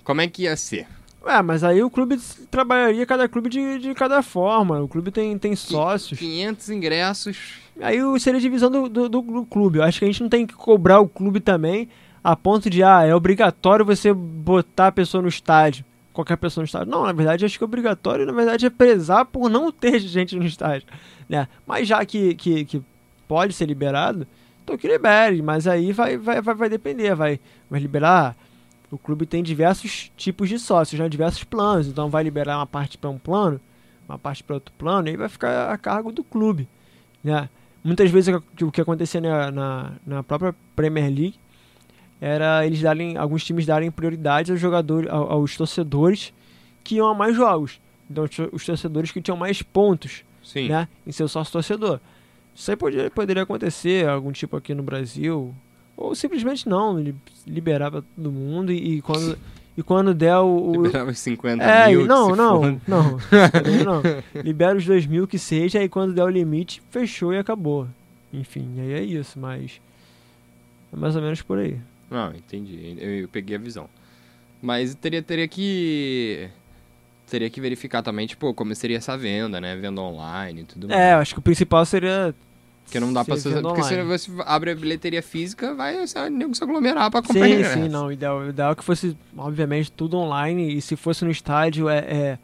[0.03, 0.87] Como é que ia ser?
[1.25, 2.17] É, mas aí o clube
[2.49, 4.79] trabalharia cada clube de, de cada forma.
[4.81, 6.17] O clube tem, tem sócios.
[6.17, 7.37] 500 ingressos.
[7.79, 9.77] Aí seria divisão do, do, do- do clube.
[9.77, 11.87] Eu acho que a gente não tem que cobrar o clube também
[12.23, 15.85] a ponto de, ah, é obrigatório você botar a pessoa no estádio.
[16.13, 16.91] Qualquer pessoa no estádio.
[16.91, 20.35] Não, na verdade, acho que é obrigatório, na verdade, é prezar por não ter gente
[20.35, 20.87] no estádio.
[21.29, 21.47] Né?
[21.65, 22.81] Mas já que, que, que
[23.27, 24.27] pode ser liberado,
[24.63, 25.41] então que libere.
[25.41, 27.15] Mas aí vai, vai, vai, vai depender.
[27.15, 28.35] Vai, vai liberar.
[28.91, 31.07] O clube tem diversos tipos de sócios, né?
[31.07, 31.87] diversos planos.
[31.87, 33.59] Então vai liberar uma parte para um plano,
[34.07, 36.67] uma parte para outro plano, e aí vai ficar a cargo do clube.
[37.23, 37.47] Né?
[37.83, 41.35] Muitas vezes o que- acontecia na, na, na própria Premier League
[42.21, 46.31] era eles darem, alguns times darem prioridade aos jogadores, ao- aos torcedores
[46.83, 47.81] que iam a mais jogos.
[48.09, 50.69] Então, os tor- os torcedores que tinham mais pontos Sim.
[50.69, 51.99] né, em seu sócio torcedor.
[52.53, 55.53] Isso aí poderia, poderia acontecer, algum tipo aqui no Brasil,
[55.97, 57.15] ou simplesmente não, li-
[57.47, 59.37] liberar para todo mundo e, e quando,
[59.77, 60.71] e quando der o.
[60.71, 62.05] o- Liberava os 50 é, mil.
[62.05, 62.81] não, não, foda.
[62.87, 63.19] não,
[63.85, 64.43] não.
[64.43, 67.87] Libera os dois mil que seja, e quando der o limite, fechou e acabou.
[68.33, 69.79] Enfim, aí é isso, mas.
[70.93, 71.77] É mais ou menos por aí.
[72.11, 72.97] Não, entendi.
[72.99, 73.89] Eu, eu peguei a visão.
[74.61, 76.49] Mas teria, teria que.
[77.29, 79.75] Teria que verificar também, tipo, como seria essa venda, né?
[79.77, 80.99] Venda online e tudo mais.
[80.99, 82.35] É, eu acho que o principal seria.
[82.83, 83.49] Porque não dá pra ser ser.
[83.55, 87.47] venda Porque se você abre a bilheteria física, vai o nego se aglomerar pra comprar
[87.47, 87.73] Sim, ingresso.
[87.75, 88.07] sim, não.
[88.07, 91.87] O ideal, o ideal é que fosse, obviamente, tudo online e se fosse no estádio
[91.87, 92.39] é, é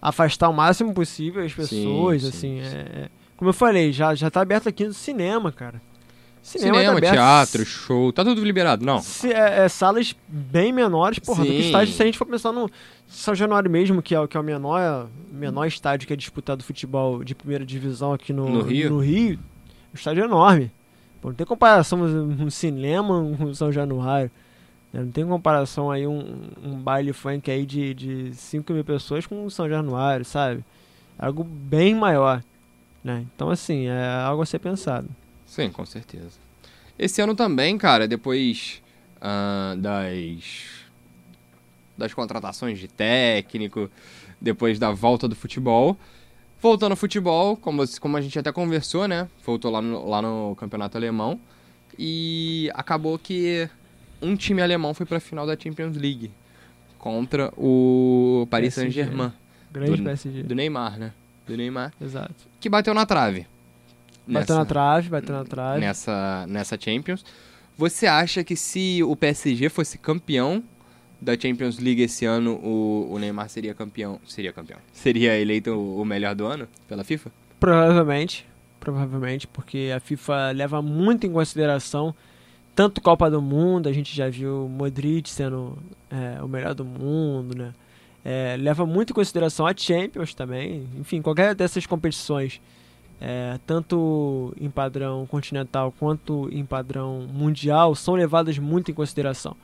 [0.00, 2.62] afastar o máximo possível as pessoas, sim, assim.
[2.62, 2.76] sim.
[2.76, 5.80] é- é- como eu falei, já, já tá aberto aqui no cinema, cara.
[6.48, 9.00] Cinema, Cinema tá teatro, show, tá tudo liberado, não?
[9.00, 11.50] Se, é, é, salas bem menores, porra, Sim.
[11.50, 12.70] do que estádio, se a gente for pensar no
[13.06, 17.22] São Januário mesmo, que é, que é o menor, menor estádio que é disputado futebol
[17.22, 19.38] de primeira divisão aqui no, no Rio, no Rio
[19.92, 20.70] o estádio é enorme.
[21.20, 24.30] Pô, não tem comparação um cinema com São Januário.
[24.92, 25.02] Né?
[25.02, 29.48] Não tem comparação aí um, um baile funk aí de, de 5 mil pessoas com
[29.50, 30.64] São Januário, sabe?
[31.18, 32.42] É algo bem maior.
[33.02, 33.24] Né?
[33.34, 35.08] Então, assim, é algo a ser pensado.
[35.48, 36.38] Sim, com certeza.
[36.98, 38.82] Esse ano também, cara, depois
[39.16, 40.86] uh, das,
[41.96, 43.90] das contratações de técnico,
[44.40, 45.96] depois da volta do futebol,
[46.60, 49.28] voltando ao futebol, como, como a gente até conversou, né?
[49.44, 51.40] Voltou lá no, lá no campeonato alemão
[51.98, 53.68] e acabou que
[54.20, 56.30] um time alemão foi para a final da Champions League
[56.98, 59.32] contra o Paris Saint-Germain.
[59.72, 60.42] Grande do, PSG.
[60.42, 61.12] Do Neymar, né?
[61.46, 61.92] Do Neymar.
[62.00, 62.34] Exato.
[62.60, 63.46] Que bateu na trave.
[64.28, 65.80] Bateu nessa, na trave, bateu na trave.
[65.80, 67.24] Nessa, nessa Champions.
[67.76, 70.62] Você acha que se o PSG fosse campeão
[71.20, 74.20] da Champions League esse ano, o, o Neymar seria campeão?
[74.26, 74.78] Seria campeão.
[74.92, 77.30] Seria eleito o, melhor do ano pela FIFA?
[77.58, 78.46] Provavelmente.
[78.78, 82.14] Provavelmente, porque a FIFA leva muito em consideração
[82.74, 85.76] tanto Copa do Mundo, a gente já viu Modric sendo
[86.08, 87.74] é, o melhor do mundo, né?
[88.24, 92.60] É, leva muito em consideração a Champions também, enfim, qualquer dessas competições
[93.20, 99.56] é, tanto em padrão continental quanto em padrão mundial, são levadas muito em consideração.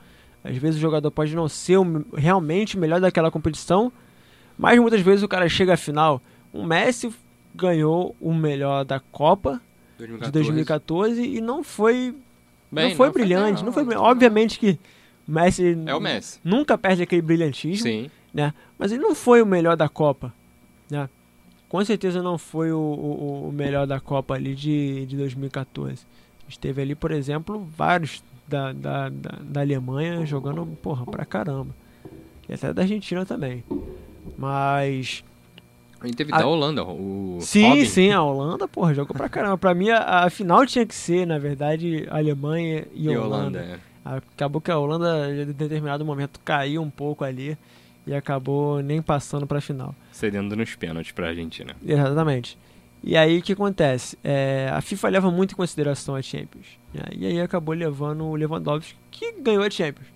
[0.43, 3.91] Às vezes o jogador pode não ser o, realmente o melhor daquela competição,
[4.57, 6.21] mas muitas vezes o cara chega à final.
[6.53, 7.13] O Messi
[7.53, 9.61] ganhou o melhor da Copa
[9.97, 10.25] 2014.
[10.25, 12.15] de 2014 e não foi
[12.71, 14.77] Bem, não foi não brilhante, foi, não, não foi Obviamente que
[15.27, 18.11] o Messi, é o Messi nunca perde aquele brilhantismo, Sim.
[18.33, 18.53] né?
[18.77, 20.33] Mas ele não foi o melhor da Copa,
[20.89, 21.09] né?
[21.69, 26.05] Com certeza não foi o, o, o, melhor da Copa ali de, de 2014.
[26.41, 31.25] A gente teve ali, por exemplo, vários da, da, da, da Alemanha jogando, porra, pra
[31.25, 31.75] caramba.
[32.47, 33.63] E até da Argentina também.
[34.37, 35.23] Mas.
[35.99, 36.37] A gente teve a...
[36.37, 37.39] da Holanda, o.
[37.41, 37.85] Sim, Robin.
[37.85, 39.57] sim, a Holanda, porra, jogou pra caramba.
[39.57, 43.59] Pra mim, a, a final tinha que ser, na verdade, Alemanha e, e Holanda.
[43.59, 43.79] Holanda é.
[44.05, 47.57] Acabou que a Holanda, em determinado momento, caiu um pouco ali
[48.05, 49.95] e acabou nem passando para a final.
[50.11, 51.75] Cedendo nos pênaltis para a Argentina.
[51.85, 52.57] Exatamente.
[53.03, 54.17] E aí o que acontece?
[54.23, 56.79] É, a FIFA leva muito em consideração a Champions.
[56.93, 57.03] Né?
[57.11, 60.07] E aí acabou levando o Lewandowski, que ganhou a Champions.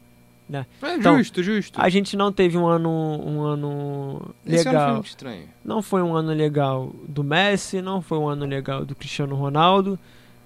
[0.49, 0.65] Né?
[0.82, 1.80] É então, justo, justo.
[1.80, 4.89] A gente não teve um ano, um ano Esse legal.
[4.89, 5.43] Ano foi estranho.
[5.63, 9.99] Não foi um ano legal do Messi, não foi um ano legal do Cristiano Ronaldo.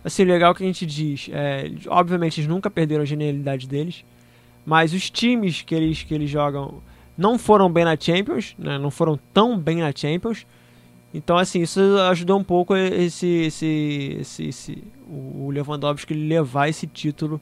[0.04, 4.04] Assim, legal que a gente diz, é, obviamente eles nunca perderam a genialidade deles,
[4.66, 6.82] mas os times que eles, que eles jogam
[7.18, 8.78] não foram bem na Champions, né?
[8.78, 10.46] não foram tão bem na Champions.
[11.14, 17.40] Então, assim, isso ajudou um pouco esse, esse, esse, esse o Lewandowski levar esse título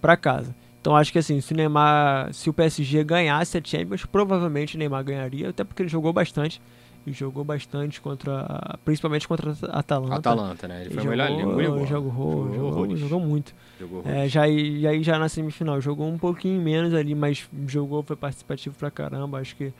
[0.00, 0.54] para casa.
[0.80, 4.78] Então, acho que assim, se o Neymar, se o PSG ganhasse a Champions, provavelmente o
[4.78, 6.60] Neymar ganharia, até porque ele jogou bastante
[7.06, 10.16] jogou bastante contra, principalmente contra a Atalanta.
[10.16, 10.82] Atalanta, né?
[10.82, 13.54] Ele, foi jogou, melhor, ele jogou, jogou, jogou, jogou, muito.
[13.78, 18.02] Jogou é, já, e aí já na semifinal jogou um pouquinho menos ali, mas jogou,
[18.02, 19.72] foi participativo pra caramba, acho que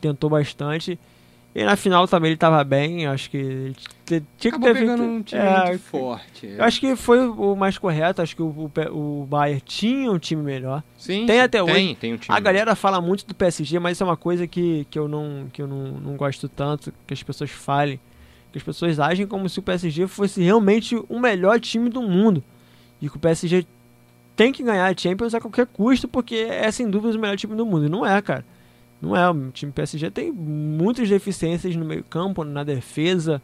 [0.00, 0.98] tentou bastante.
[1.54, 3.72] E na final também ele tava bem, acho que
[4.04, 6.46] tinha que Acabou ter pegando feito, um time é, muito forte.
[6.46, 10.18] Eu acho que foi o mais correto, acho que o, o, o Bayern tinha um
[10.18, 10.82] time melhor.
[10.96, 11.94] Sim, tem até tem, hoje.
[11.96, 14.86] Tem um time a galera fala muito do PSG, mas isso é uma coisa que,
[14.90, 17.98] que eu, não, que eu não, não gosto tanto, que as pessoas falem.
[18.52, 22.42] Que as pessoas agem como se o PSG fosse realmente o melhor time do mundo.
[23.00, 23.66] E que o PSG
[24.36, 27.56] tem que ganhar a Champions a qualquer custo, porque é sem dúvida o melhor time
[27.56, 27.86] do mundo.
[27.86, 28.44] E não é, cara.
[29.00, 33.40] Não é, o time PSG tem muitas deficiências no meio campo, na defesa,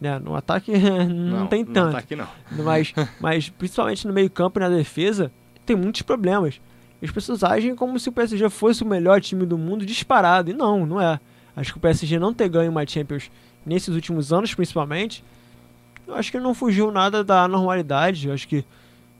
[0.00, 0.18] né?
[0.18, 1.92] No ataque não, não tem tanto.
[1.92, 2.28] No ataque não.
[2.62, 5.32] Mas, mas principalmente no meio campo e na defesa,
[5.66, 6.60] tem muitos problemas.
[7.02, 10.50] As pessoas agem como se o PSG fosse o melhor time do mundo disparado.
[10.50, 11.20] E não, não é.
[11.56, 13.30] Acho que o PSG não ter ganho uma Champions
[13.64, 15.24] nesses últimos anos, principalmente,
[16.06, 18.28] eu acho que não fugiu nada da normalidade.
[18.28, 18.64] Eu acho que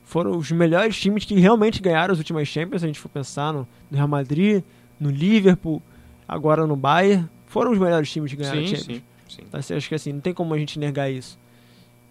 [0.04, 3.52] foram os melhores times que realmente ganharam as últimas Champions, se a gente for pensar
[3.52, 4.62] no, no Real Madrid,
[4.98, 5.82] no Liverpool,
[6.26, 8.96] agora no Bayern, foram os melhores times que ganharam sim, a Champions.
[8.96, 9.42] Sim, sim.
[9.46, 11.38] Então, acho que assim, não tem como a gente negar isso.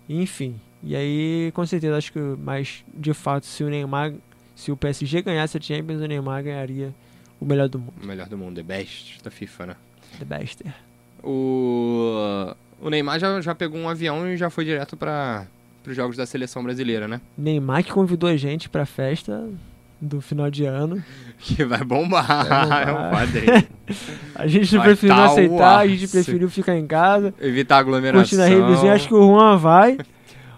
[0.08, 4.13] Enfim, e aí com certeza acho que, mas de fato, se o Neymar,
[4.56, 6.94] se o PSG ganhasse a Champions, o Neymar ganharia
[7.40, 7.94] o melhor do mundo.
[8.02, 9.75] O melhor do mundo, the best da FIFA, né?
[10.19, 10.63] The best.
[11.23, 15.48] O, o Neymar já, já pegou um avião e já foi direto para
[15.88, 17.21] os jogos da seleção brasileira, né?
[17.38, 19.50] Neymar que convidou a gente para festa
[20.04, 21.04] do final de ano.
[21.43, 23.27] Que vai bombar, vai bombar.
[23.35, 23.67] É
[24.35, 27.33] a gente vai preferiu tá aceitar, a gente preferiu ficar em casa.
[27.41, 28.21] Evitar aglomeração.
[28.21, 29.97] Curtindo a revizinha, acho que o Juan vai.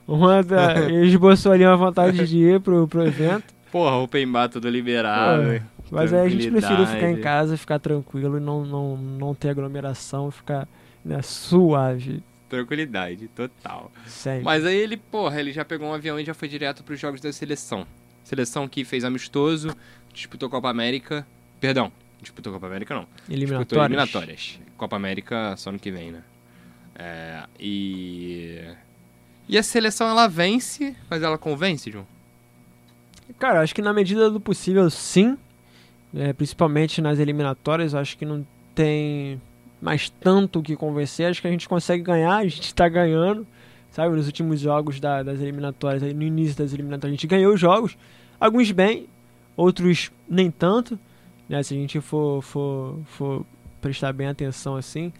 [0.05, 3.45] O Juan tá, esboçou ali uma vontade de ir pro, pro evento.
[3.71, 5.59] Porra, open bar tudo liberado.
[5.89, 9.49] mas aí a gente preferiu ficar em casa, ficar tranquilo e não, não, não ter
[9.49, 10.67] aglomeração, ficar
[11.03, 12.21] né, suave.
[12.47, 13.91] Tranquilidade, total.
[14.05, 14.43] Sempre.
[14.43, 17.19] Mas aí ele, porra, ele já pegou um avião e já foi direto pros jogos
[17.19, 17.87] da seleção.
[18.25, 19.69] Seleção que fez amistoso,
[20.11, 21.25] disputou Copa América.
[21.61, 23.07] Perdão, disputou Copa América não.
[23.29, 23.59] Eliminatórias.
[23.59, 24.59] Disputou eliminatórias.
[24.75, 26.23] Copa América só ano que vem, né?
[26.95, 28.61] É, e.
[29.47, 32.07] E a seleção ela vence, mas ela convence, João?
[33.37, 35.37] Cara, acho que na medida do possível, sim.
[36.15, 39.39] É, principalmente nas eliminatórias, acho que não tem
[39.79, 41.29] mais tanto o que convencer.
[41.29, 43.45] Acho que a gente consegue ganhar, a gente está ganhando.
[43.95, 47.59] Sabe, nos últimos jogos da, das eliminatórias, no início das eliminatórias, a gente ganhou os
[47.61, 47.97] jogos.
[48.37, 49.07] Alguns bem,
[49.55, 50.99] outros nem tanto.
[51.47, 53.45] Né, se a gente for, for, for
[53.79, 55.13] prestar bem atenção assim.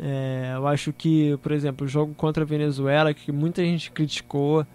[0.00, 4.66] É, eu acho que, por exemplo, o jogo contra a Venezuela, que muita gente criticou,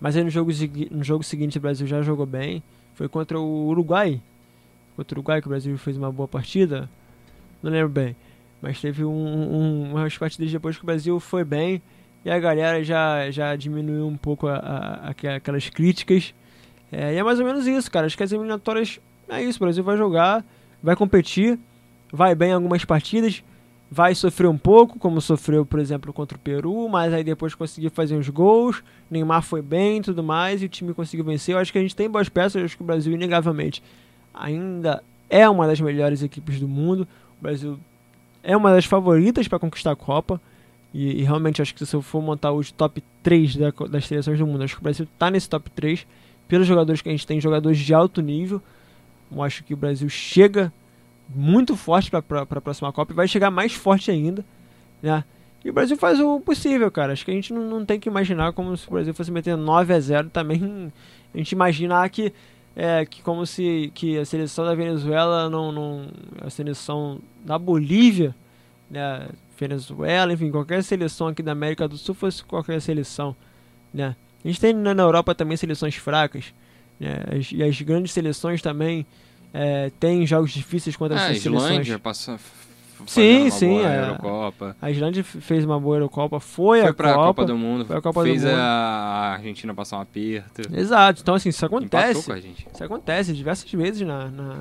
[0.00, 0.52] mas aí no jogo,
[0.92, 2.62] no jogo seguinte o Brasil já jogou bem,
[2.94, 4.22] foi contra o Uruguai.
[4.94, 6.88] Contra o Uruguai que o Brasil fez uma boa partida,
[7.60, 8.14] não lembro bem.
[8.62, 11.82] Mas teve um, um, umas partidas depois que o Brasil foi bem
[12.28, 16.34] e a galera já, já diminuiu um pouco a, a, aquelas críticas.
[16.92, 18.04] É, e é mais ou menos isso, cara.
[18.04, 19.00] Acho que as eliminatórias
[19.30, 19.56] é isso.
[19.56, 20.44] O Brasil vai jogar,
[20.82, 21.58] vai competir,
[22.12, 23.42] vai bem em algumas partidas,
[23.90, 27.90] vai sofrer um pouco, como sofreu, por exemplo, contra o Peru, mas aí depois conseguiu
[27.90, 28.84] fazer uns gols.
[29.10, 31.54] Neymar foi bem e tudo mais, e o time conseguiu vencer.
[31.54, 33.82] Eu acho que a gente tem boas peças, eu acho que o Brasil, inegavelmente,
[34.34, 37.08] ainda é uma das melhores equipes do mundo.
[37.40, 37.80] O Brasil
[38.42, 40.38] é uma das favoritas para conquistar a Copa.
[40.98, 44.36] E, e, realmente acho que se eu for montar os top 3 da, das seleções
[44.36, 46.04] do mundo, acho que o Brasil está nesse top 3.
[46.48, 48.60] Pelos jogadores que a gente tem, jogadores de alto nível.
[49.30, 50.72] Eu acho que o Brasil chega
[51.28, 54.44] muito forte para a próxima Copa e vai chegar mais forte ainda.
[55.00, 55.22] Né?
[55.64, 57.12] E o Brasil faz o possível, cara.
[57.12, 59.56] Acho que a gente não, não tem que imaginar como se o Brasil fosse meter
[59.56, 60.92] 9 a 0 também.
[61.32, 62.32] A gente imaginar que
[62.74, 66.08] é, que como se que a seleção da Venezuela não, não
[66.40, 68.34] a seleção da Bolívia,
[68.90, 69.28] né,
[69.58, 73.34] Venezuela, enfim, qualquer seleção aqui da América do Sul fosse qualquer seleção,
[73.92, 74.14] né?
[74.44, 76.54] A gente tem na Europa também seleções fracas,
[76.98, 77.24] né?
[77.36, 79.06] As, e as grandes seleções também
[79.52, 81.70] é, têm jogos difíceis contra é, essas seleções.
[81.70, 82.38] Islândia passa
[83.06, 83.84] Sim, sim.
[83.84, 84.76] A, Eurocopa.
[84.80, 87.96] a Islândia fez uma boa Eurocopa, foi, foi a pra Copa, Copa do Mundo, foi
[87.96, 88.58] a Copa fez do mundo.
[88.58, 90.62] a Argentina passar um aperto.
[90.72, 92.32] Exato, então assim, isso acontece.
[92.32, 92.38] a.
[92.38, 94.58] Isso acontece diversas vezes na, na,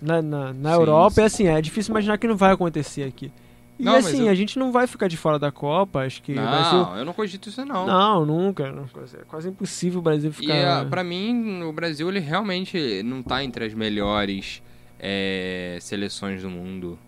[0.00, 1.14] na, na, na Europa.
[1.16, 1.20] Sim.
[1.20, 3.30] E assim, é difícil imaginar que não vai acontecer aqui.
[3.78, 4.30] E não, assim, eu...
[4.30, 7.48] a gente não vai ficar de fora da Copa, acho que não, eu não cogito
[7.48, 7.86] isso não.
[7.86, 8.72] Não, nunca.
[8.72, 10.54] Não, é quase impossível o Brasil ficar...
[10.54, 14.60] E uh, pra mim, o Brasil, ele realmente não tá entre as melhores
[14.98, 16.98] é, seleções do mundo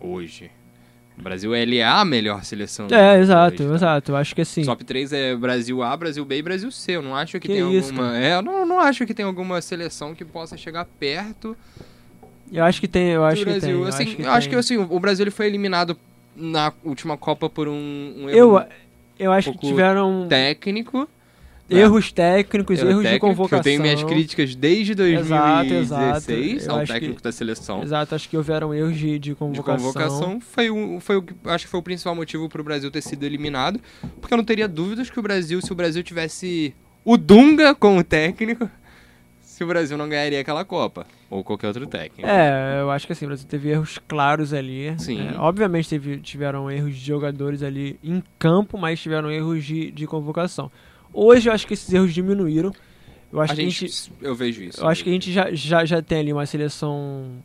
[0.00, 0.50] hoje.
[1.18, 2.88] O Brasil ele é a melhor seleção.
[2.90, 3.74] É, exato, hoje, tá?
[3.74, 4.12] exato.
[4.12, 4.62] Eu acho que assim.
[4.62, 6.92] Top 3 é Brasil A, Brasil B e Brasil C.
[6.92, 8.08] Eu não acho que, que tem isso, alguma.
[8.08, 8.24] cara?
[8.24, 11.56] É, eu não, não acho que tem alguma seleção que possa chegar perto.
[12.52, 13.70] Eu acho que tem, eu acho que tem.
[13.70, 15.96] Eu assim, acho que, eu acho que assim, o Brasil ele foi eliminado
[16.36, 18.62] na última Copa por um, um eu,
[19.18, 21.08] eu acho um que tiveram técnico.
[21.68, 23.58] Erros técnicos, erros técnico, de convocação.
[23.58, 26.78] Eu tenho minhas críticas desde 2016 exato, exato.
[26.78, 27.82] ao técnico que, da seleção.
[27.82, 29.76] Exato, acho que houveram erros de, de convocação.
[29.76, 32.88] De convocação foi, um, foi o acho que foi o principal motivo para o Brasil
[32.88, 33.80] ter sido eliminado,
[34.20, 36.72] porque eu não teria dúvidas que o Brasil, se o Brasil tivesse
[37.04, 38.70] o Dunga como técnico,
[39.56, 42.28] se o Brasil não ganharia aquela Copa ou qualquer outro técnico.
[42.28, 44.94] É, eu acho que assim, o Brasil teve erros claros ali.
[44.98, 45.28] Sim.
[45.28, 50.06] É, obviamente teve, tiveram erros de jogadores ali em campo, mas tiveram erros de, de
[50.06, 50.70] convocação.
[51.10, 52.70] Hoje eu acho que esses erros diminuíram.
[53.32, 54.82] Eu acho a que gente, a gente, eu vejo isso.
[54.82, 57.42] Eu acho que a gente já, já, já tem ali uma seleção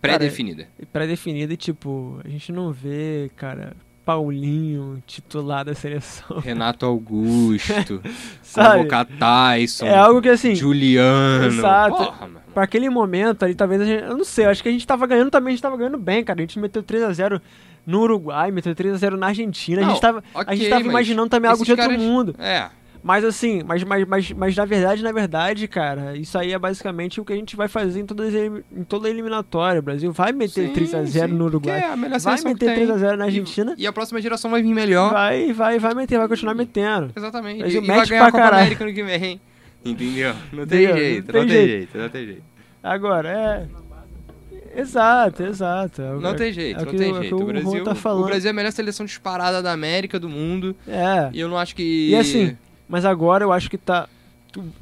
[0.00, 0.66] pré-definida.
[0.92, 6.38] Pré-definida e tipo, a gente não vê, cara, Paulinho titular da seleção.
[6.38, 8.02] Renato Augusto,
[8.54, 11.46] convocar Tyson, é algo que assim, Juliano.
[11.46, 11.96] Exato.
[11.96, 14.72] Porra, Pra aquele momento ali, talvez a gente, eu não sei, eu acho que a
[14.72, 16.38] gente tava ganhando também, a gente tava ganhando bem, cara.
[16.38, 17.40] A gente meteu 3 a 0
[17.86, 19.80] no Uruguai, meteu 3 a 0 na Argentina.
[19.80, 22.34] Não, a gente tava, okay, a gente tava imaginando também algo de outro caras, mundo.
[22.38, 22.68] É.
[23.02, 27.20] Mas assim, mas, mas, mas, mas na verdade, na verdade, cara, isso aí é basicamente
[27.20, 29.80] o que a gente vai fazer em, todas, em toda a eliminatória.
[29.80, 31.80] O Brasil vai meter sim, 3x0 no Uruguai.
[31.80, 33.74] É a melhor vai meter 3x0 na Argentina.
[33.76, 35.12] E, e, a próxima geração vai vir melhor.
[35.12, 37.10] Vai, vai, vai meter, vai continuar metendo.
[37.16, 37.58] Exatamente.
[37.58, 38.60] Brasil e, mete vai ganhar pra a Copa caralho.
[38.62, 39.40] América no que vem.
[39.84, 40.34] Entendeu?
[40.52, 40.96] Não tem Entendeu?
[40.96, 41.68] jeito, Não tem não tem jeito.
[41.70, 42.42] jeito, não tem jeito.
[42.84, 44.80] Agora, é.
[44.80, 46.00] Exato, exato.
[46.02, 47.28] É o- Não é- tem jeito, é o não que tem o- é o jeito.
[47.28, 50.18] que O o Juan Brasil, tá o Brasil é a melhor seleção disparada da América,
[50.18, 50.74] do mundo.
[50.86, 51.28] É.
[51.32, 52.10] E eu não acho que.
[52.10, 52.56] E assim,
[52.92, 54.06] mas agora eu acho que tá.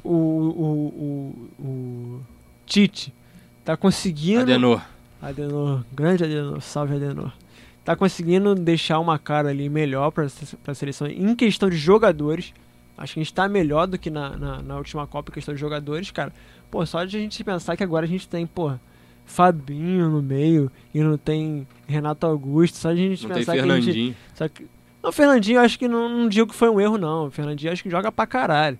[0.03, 2.21] O, o, o, o,
[2.65, 3.13] Tite
[3.63, 4.41] tá conseguindo.
[4.41, 4.81] Adenor.
[5.21, 7.31] Adenor, grande Adenor, salve Adenor.
[7.85, 10.27] Tá conseguindo deixar uma cara ali melhor pra,
[10.61, 12.53] pra seleção em questão de jogadores.
[12.97, 15.55] Acho que a gente tá melhor do que na, na, na última Copa em questão
[15.55, 16.33] de jogadores, cara.
[16.69, 18.73] Pô, só de a gente pensar que agora a gente tem, pô,
[19.25, 23.59] Fabinho no meio e não tem Renato Augusto, só de a gente Não pensar que
[23.61, 24.17] a gente.
[24.35, 24.67] Só que,
[25.03, 27.27] o Fernandinho eu acho que não, não digo que foi um erro, não.
[27.27, 28.77] O Fernandinho acho que joga pra caralho.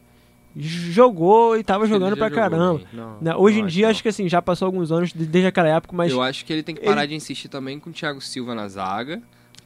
[0.55, 2.81] Jogou e tava Acho ele jogando pra jogou caramba.
[2.91, 5.47] Não, Né, Hoje não em dia, acho que assim, já passou alguns anos de- desde
[5.47, 7.93] aquela época, mas Eu acho que ele tem que parar de insistir também com o
[7.93, 9.21] Thiago Silva na zaga.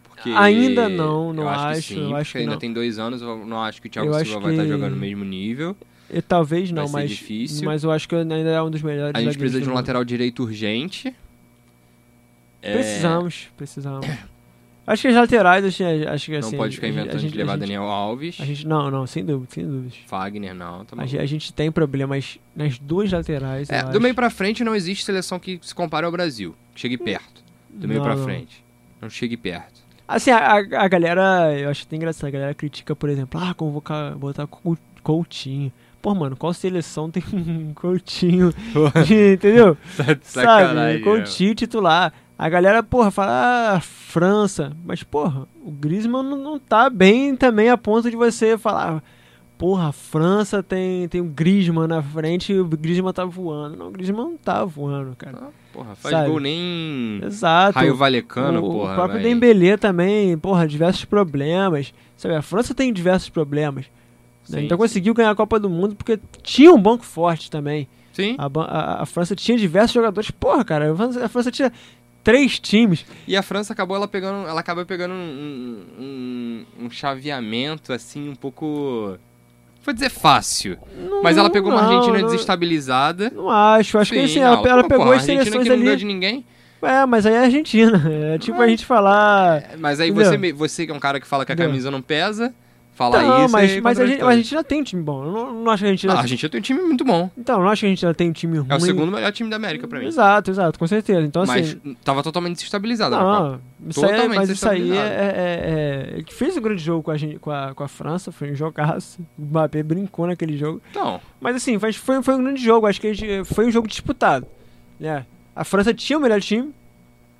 [0.07, 1.65] Porque Ainda não, não eu acho.
[1.65, 2.59] acho, que sim, eu acho ainda não.
[2.59, 4.91] tem dois anos, eu não acho que o Thiago Eu Silva vai estar que- jogando
[4.91, 5.75] no mesmo nível.
[6.09, 7.65] e talvez não, mas, difícil.
[7.65, 10.05] mas eu acho que ainda é um dos melhores A gente precisa de um lateral
[10.05, 11.13] direito urgente.
[12.61, 14.07] É, Precisamos, precisamos.
[14.87, 16.57] Acho que as laterais, acho, acho que Não assim...
[16.57, 18.37] pode ficar inventando a gente, de levar a gente, Daniel Alves.
[18.39, 19.93] a gente Não, não, sem dúvida, sem dúvidas.
[20.05, 20.85] Fagner, não.
[20.85, 24.01] Tá A, a gente tem problemas nas duas laterais, É, do acho.
[24.01, 26.55] meio pra frente não existe seleção que se compare ao Brasil.
[26.75, 27.43] Que chegue perto.
[27.69, 28.23] Do meio Não, pra não.
[28.23, 28.63] frente.
[29.01, 29.83] Não chegue perto.
[30.07, 34.15] Assim, a, a galera, eu acho até engraçado, a galera critica, por exemplo, ah, convocar,
[34.15, 35.71] botar Cou- Coutinho.
[35.99, 38.53] Pô, mano, qual seleção tem um Coutinho,
[39.07, 39.75] de- entendeu?
[39.95, 42.13] Sabe, Sacanagem, Coutinho titular.
[42.37, 44.73] A galera, porra, fala, ah, França.
[44.85, 49.01] Mas, porra, o Griezmann não, não tá bem também a ponto de você falar,
[49.57, 53.77] porra, a França tem, tem o Griezmann na frente e o Griezmann tá voando.
[53.77, 55.37] Não, o Griezmann não tá voando, cara.
[55.43, 56.29] Ah, Porra, faz Sabe?
[56.29, 57.77] gol nem Exato.
[57.77, 58.91] Raio Valecano, o, porra.
[58.91, 59.29] o próprio vai.
[59.29, 61.93] Dembélé também, porra, diversos problemas.
[62.17, 63.85] Sabe, a França tem diversos problemas.
[64.49, 64.59] né?
[64.59, 64.81] Sim, então sim.
[64.83, 67.87] conseguiu ganhar a Copa do Mundo porque tinha um banco forte também.
[68.13, 68.35] Sim.
[68.37, 70.31] A, a- a França tinha diversos jogadores.
[70.31, 71.71] Porra, cara, a França, a França tinha
[72.25, 73.05] três times.
[73.25, 78.35] E a França acabou ela pegando, ela acaba pegando um, um, um chaveamento assim um
[78.35, 79.17] pouco,
[79.85, 83.31] vou dizer fácil, Não- mas ela pegou uma não, Argentina não- desestabilizada.
[83.33, 85.67] Não acho, acho que Sim, assim, não, ela, ela pô, pegou pô, as Argentina seleções
[85.69, 85.97] que não ali.
[85.97, 86.45] de ninguém.
[86.81, 88.03] É, mas aí é a Argentina.
[88.35, 89.63] É tipo a gente falar.
[89.71, 90.29] É, Mas aí Entendeu?
[90.31, 92.53] você, você que é um cara que fala que a camisa não pesa,
[92.95, 93.51] fala não, isso.
[93.51, 95.23] mas, mas a, gente, a Argentina tem um time bom.
[95.23, 96.13] Eu não, não acho que a Argentina.
[96.13, 97.29] Ah, a Argentina tem um time muito bom.
[97.37, 98.67] Então, eu não acho que a Argentina tem um time ruim.
[98.69, 100.05] É o segundo melhor time da América pra mim.
[100.05, 101.21] Exato, exato, com certeza.
[101.21, 101.97] Então, mas assim.
[102.03, 102.55] tava totalmente
[103.17, 103.61] Copa.
[103.79, 105.37] Não, isso é- Totalmente mas isso aí é, desestabilizado.
[105.37, 108.31] é, é- Ele fez um grande jogo com a, gente, com, a, com a França,
[108.31, 109.21] foi um jogaço.
[109.37, 110.81] O Mbappé brincou naquele jogo.
[110.89, 112.87] Então, Mas assim, foi, foi, um grande jogo.
[112.87, 114.47] Acho que a gente, foi um jogo disputado.
[114.99, 115.25] Né?
[115.55, 116.73] A França tinha o melhor time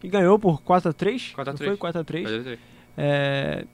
[0.03, 1.33] e ganhou por 4x3.
[1.33, 1.77] 4 a não 3.
[1.77, 2.23] Foi 4x3.
[2.23, 2.59] pode-
[2.97, 3.65] É,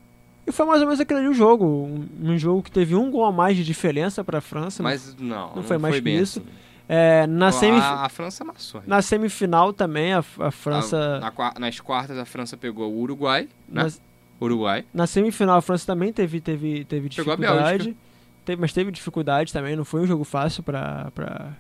[0.46, 1.66] E foi mais ou menos aquele ali o jogo.
[1.66, 4.82] Um, um jogo que teve um gol a mais de diferença pra França.
[4.82, 6.40] mas não, não foi mais que bem isso.
[6.40, 6.50] assim.
[6.90, 7.82] É, na, a, semif...
[7.82, 8.82] a França amassou.
[8.86, 11.20] na semifinal também, a, a França.
[11.20, 13.84] Na qua- nas quartas, a França pegou o Uruguai, né?
[13.84, 14.02] nas-
[14.42, 14.84] Uruguai.
[14.94, 17.96] Na semifinal, a França também teve, teve, teve a dificuldade.
[18.44, 21.52] Teve, mas teve dificuldade também, não foi um jogo fácil pra, pra,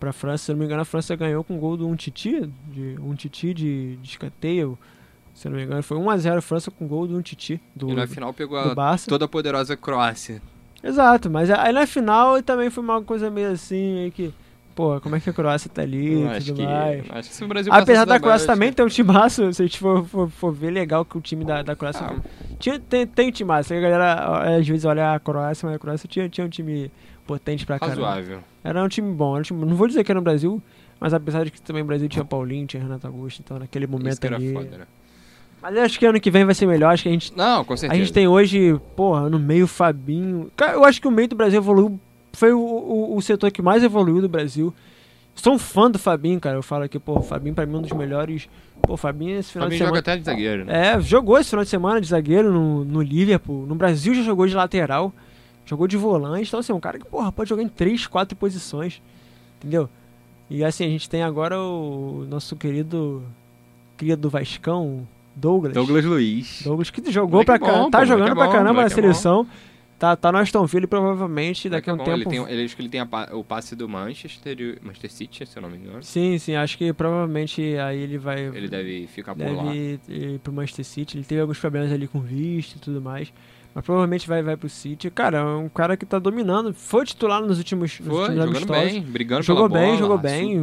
[0.00, 0.44] pra França.
[0.46, 2.96] Se eu não me engano, a França ganhou com um gol do um Titi, de,
[3.00, 4.76] um Titi de, de escanteio.
[5.34, 8.06] Se não me engano, foi 1x0 a França com gol do Titi, do, e na
[8.06, 9.08] final pegou a Barça.
[9.08, 10.40] toda poderosa Croácia.
[10.82, 14.32] Exato, mas aí na final também foi uma coisa meio assim, meio que,
[14.74, 17.10] pô, como é que a Croácia tá ali e tudo que, mais.
[17.10, 19.66] acho que se o Brasil Apesar da da Croácia também ter um timaço, se a
[19.66, 22.20] gente for, for, for ver legal que o time da, da Croácia Ah,
[22.58, 23.74] Tinha, tem, tem timaço.
[23.74, 26.92] A galera às vezes olha a Croácia, mas a Croácia tinha, tinha um time
[27.26, 28.06] potente pra caramba.
[28.06, 28.40] razoável.
[28.62, 29.38] Era um time bom.
[29.38, 30.62] Um time, não vou dizer que era no Brasil,
[31.00, 33.92] mas apesar de que também o Brasil tinha Paulinho, tinha Renato Augusto, então naquele Isso
[33.92, 34.86] momento que era foda, né?
[35.64, 36.92] Mas acho que ano que vem vai ser melhor.
[36.92, 37.98] Acho que a gente, Não, com a certeza.
[37.98, 40.50] gente tem hoje, porra, no meio Fabinho.
[40.54, 41.98] Cara, eu acho que o meio do Brasil evoluiu.
[42.34, 44.74] Foi o, o, o setor que mais evoluiu do Brasil.
[45.34, 46.58] Sou um fã do Fabinho, cara.
[46.58, 48.46] Eu falo aqui, pô, o Fabinho pra mim é um dos melhores.
[48.82, 50.00] Pô, o Fabinho esse final Fabinho de joga semana.
[50.00, 50.64] até de zagueiro.
[50.66, 50.88] né?
[50.88, 53.64] É, jogou esse final de semana de zagueiro no, no Liverpool.
[53.66, 55.12] No Brasil já jogou de lateral.
[55.64, 56.46] Jogou de volante.
[56.48, 59.00] Então, assim, um cara que, porra, pode jogar em três, quatro posições.
[59.58, 59.88] Entendeu?
[60.50, 63.22] E assim, a gente tem agora o nosso querido.
[63.96, 65.74] Cria do Vascão, Douglas.
[65.74, 66.62] Douglas Luiz.
[66.62, 67.84] Douglas que jogou Moleque pra é caramba.
[67.84, 69.46] pô, Tá moleque jogando é pra bom, caramba na é seleção.
[69.98, 72.16] Tá, tá no Aston Villa e provavelmente daqui a um é bom, tempo.
[72.18, 75.56] Ele, tem, ele acho que ele tem a o passe do Manchester, Manchester City, se
[75.56, 76.02] eu não me engano.
[76.02, 78.44] Sim, sim, acho que provavelmente aí ele vai.
[78.44, 79.62] Ele deve ficar por lá.
[79.64, 81.16] deve ir pro Manchester City.
[81.16, 83.32] Ele teve alguns problemas ali com visto e tudo mais.
[83.74, 85.10] Mas provavelmente vai, vai pro City.
[85.10, 86.74] Cara, é um cara que tá dominando.
[86.74, 88.92] Foi titular nos últimos, nos Foi, últimos jogando amistosos.
[88.92, 90.56] bem, brigando Jogou pela bem, bola, jogou su- bem.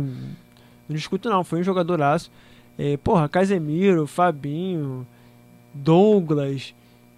[0.88, 2.30] Não discuto não, foi um jogadoraço.
[2.78, 5.06] É, porra, Casemiro, Fabinho,
[5.74, 6.74] Douglas,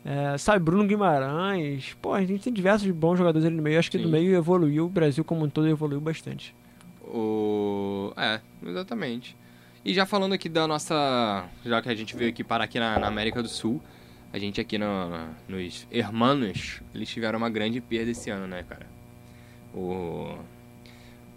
[0.06, 1.95] é, sabe, Bruno Guimarães.
[2.01, 3.80] Porra, a gente tem diversos bons jogadores ali no meio.
[3.80, 4.06] Acho que Sim.
[4.06, 6.56] no meio evoluiu, o Brasil como um todo evoluiu bastante.
[7.04, 8.12] O...
[8.18, 9.38] É, exatamente.
[9.86, 11.45] E já falando aqui da nossa...
[11.66, 13.82] Já que a gente veio aqui parar aqui na, na América do Sul,
[14.32, 14.88] a gente aqui no,
[15.47, 18.88] nos Hermanos, eles tiveram uma grande perda esse ano, né, cara?
[19.74, 20.38] O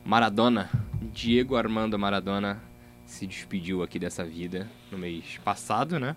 [0.05, 0.71] Maradona,
[1.13, 2.63] Diego Armando Maradona,
[3.07, 6.15] se despediu aqui dessa vida no mês passado, né?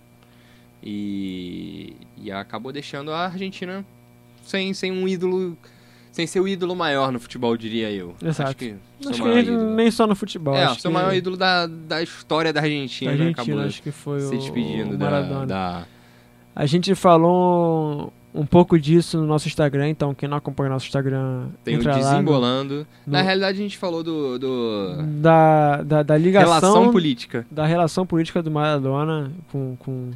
[0.83, 3.85] E, e acabou deixando a Argentina
[4.43, 5.57] sem, sem um ídolo
[6.11, 8.15] sem ser o ídolo maior no futebol, diria eu.
[8.21, 8.49] Exato.
[8.49, 8.75] Acho que,
[9.07, 9.75] acho que ídolo.
[9.75, 10.55] nem só no futebol.
[10.55, 10.97] É, acho seu que...
[10.97, 13.11] maior ídolo da, da história da Argentina.
[13.11, 15.45] Da Argentina, acabou acho que foi se despedindo o Maradona.
[15.45, 15.87] Da, da...
[16.55, 20.85] A gente falou um pouco disso no nosso Instagram, então quem não acompanha o nosso
[20.85, 21.47] Instagram.
[21.63, 22.85] Tem o Desembolando.
[23.05, 24.37] No, Na realidade, a gente falou do.
[24.37, 24.95] do...
[25.19, 26.47] Da, da, da, ligação.
[26.47, 27.45] Relação política.
[27.49, 30.11] Da relação política do Maradona com, com,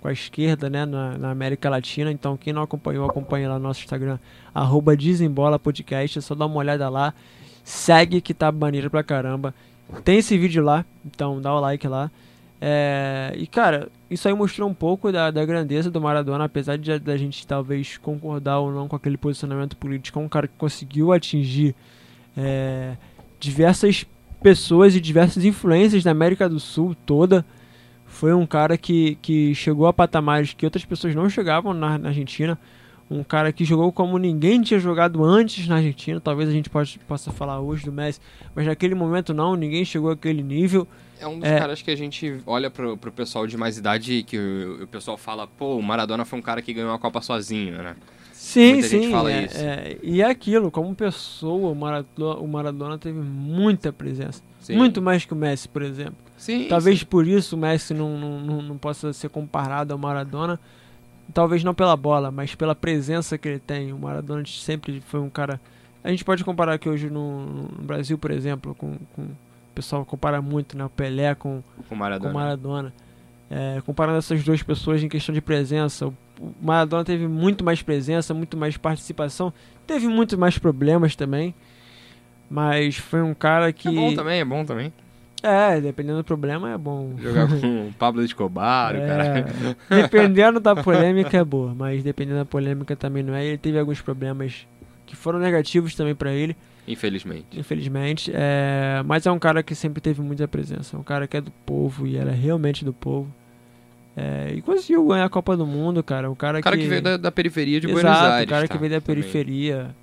[0.00, 2.12] com a esquerda, né, na, na América Latina.
[2.12, 4.18] Então, quem não acompanhou, acompanha lá no nosso Instagram,
[4.54, 6.18] arroba Desembola Podcast.
[6.18, 7.12] É só dar uma olhada lá.
[7.64, 9.54] Segue que tá maneiro pra caramba.
[10.04, 12.10] Tem esse vídeo lá, então dá o like lá.
[12.60, 16.98] É, e cara, isso aí mostrou um pouco da, da grandeza do Maradona, apesar de
[16.98, 20.18] da gente talvez concordar ou não com aquele posicionamento político.
[20.18, 21.74] É um cara que conseguiu atingir
[22.36, 22.96] é,
[23.38, 24.04] diversas
[24.42, 27.44] pessoas e diversas influências da América do Sul toda.
[28.04, 32.08] Foi um cara que, que chegou a patamares que outras pessoas não chegavam na, na
[32.08, 32.58] Argentina.
[33.10, 36.20] Um cara que jogou como ninguém tinha jogado antes na Argentina.
[36.20, 38.20] Talvez a gente pode, possa falar hoje do Messi,
[38.54, 40.86] mas naquele momento não, ninguém chegou àquele nível.
[41.20, 41.58] É um dos é...
[41.58, 45.18] caras que a gente olha pro, pro pessoal de mais idade que o, o, pessoal
[45.18, 47.94] fala, pô, o Maradona foi um cara que ganhou uma Copa sozinho, né?
[48.32, 49.10] Sim, Muita sim.
[49.10, 49.58] fala é, isso.
[49.58, 54.42] É, e é aquilo, como pessoa, o Maradona, o Maradona teve muita presença.
[54.60, 54.76] Sim.
[54.76, 56.16] Muito mais que o Messi, por exemplo.
[56.38, 57.04] Sim, Talvez sim.
[57.04, 60.58] por isso o Messi não, não, não possa ser comparado ao Maradona.
[61.34, 63.92] Talvez não pela bola, mas pela presença que ele tem.
[63.92, 65.60] O Maradona sempre foi um cara.
[66.02, 69.28] A gente pode comparar aqui hoje no, no Brasil, por exemplo, com, com
[69.80, 70.84] pessoal compara muito, né?
[70.84, 72.32] O Pelé com, com Maradona.
[72.32, 72.92] Com Maradona.
[73.50, 76.14] É, comparando essas duas pessoas em questão de presença, o
[76.62, 79.52] Maradona teve muito mais presença, muito mais participação,
[79.86, 81.52] teve muito mais problemas também,
[82.48, 83.88] mas foi um cara que.
[83.88, 84.92] É bom também, é bom também.
[85.42, 87.14] É, dependendo do problema é bom.
[87.18, 89.46] Jogar com o Pablo Escobar, é, cara.
[89.88, 93.44] Dependendo da polêmica é boa, mas dependendo da polêmica também não é.
[93.44, 94.66] Ele teve alguns problemas
[95.06, 96.54] que foram negativos também para ele.
[96.92, 97.58] Infelizmente.
[97.58, 98.32] Infelizmente.
[98.34, 100.96] É, mas é um cara que sempre teve muita presença.
[100.96, 103.32] É um cara que é do povo e era realmente do povo.
[104.16, 106.30] É, e conseguiu ganhar a Copa do Mundo, cara.
[106.30, 108.46] O cara, o cara que, que veio da, da periferia de Exato, Buenos Aires.
[108.46, 109.94] o cara tá, que veio da periferia.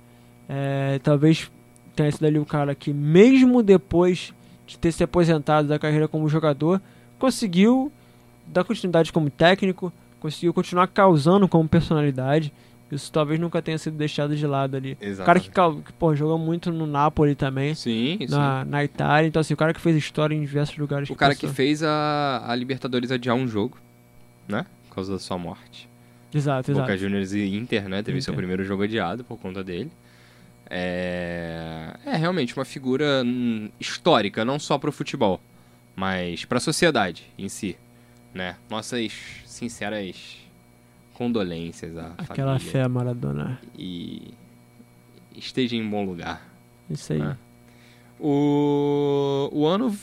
[0.48, 1.50] É, talvez
[1.94, 4.32] tenha sido ali o cara que, mesmo depois
[4.66, 6.80] de ter se aposentado da carreira como jogador,
[7.18, 7.92] conseguiu
[8.46, 12.52] dar continuidade como técnico, conseguiu continuar causando como personalidade.
[12.90, 14.96] Isso talvez nunca tenha sido deixado de lado ali.
[15.00, 15.50] Exatamente.
[15.50, 17.74] O cara que, que pô, jogou muito no Napoli também.
[17.74, 18.70] Sim, na, sim.
[18.70, 19.28] na Itália.
[19.28, 21.08] Então, assim, o cara que fez história em diversos lugares.
[21.10, 21.50] O que cara passou.
[21.50, 23.78] que fez a, a Libertadores adiar um jogo,
[24.46, 24.64] né?
[24.88, 25.88] Por causa da sua morte.
[26.32, 26.98] Exato, Boca exato.
[26.98, 27.98] Juniors e Inter, né?
[27.98, 28.22] Teve Inter.
[28.22, 29.90] seu primeiro jogo adiado por conta dele.
[30.70, 35.40] É, é realmente uma figura hum, histórica, não só para o futebol,
[35.96, 37.76] mas para a sociedade em si,
[38.34, 38.56] né?
[38.68, 39.12] Nossas
[39.46, 40.36] sinceras
[41.18, 42.72] condolências à Aquela família.
[42.72, 43.58] fé Maradona.
[43.76, 44.32] E
[45.36, 46.48] esteja em bom lugar.
[46.88, 47.18] Isso aí.
[47.18, 47.36] né?
[48.20, 49.96] O, o ano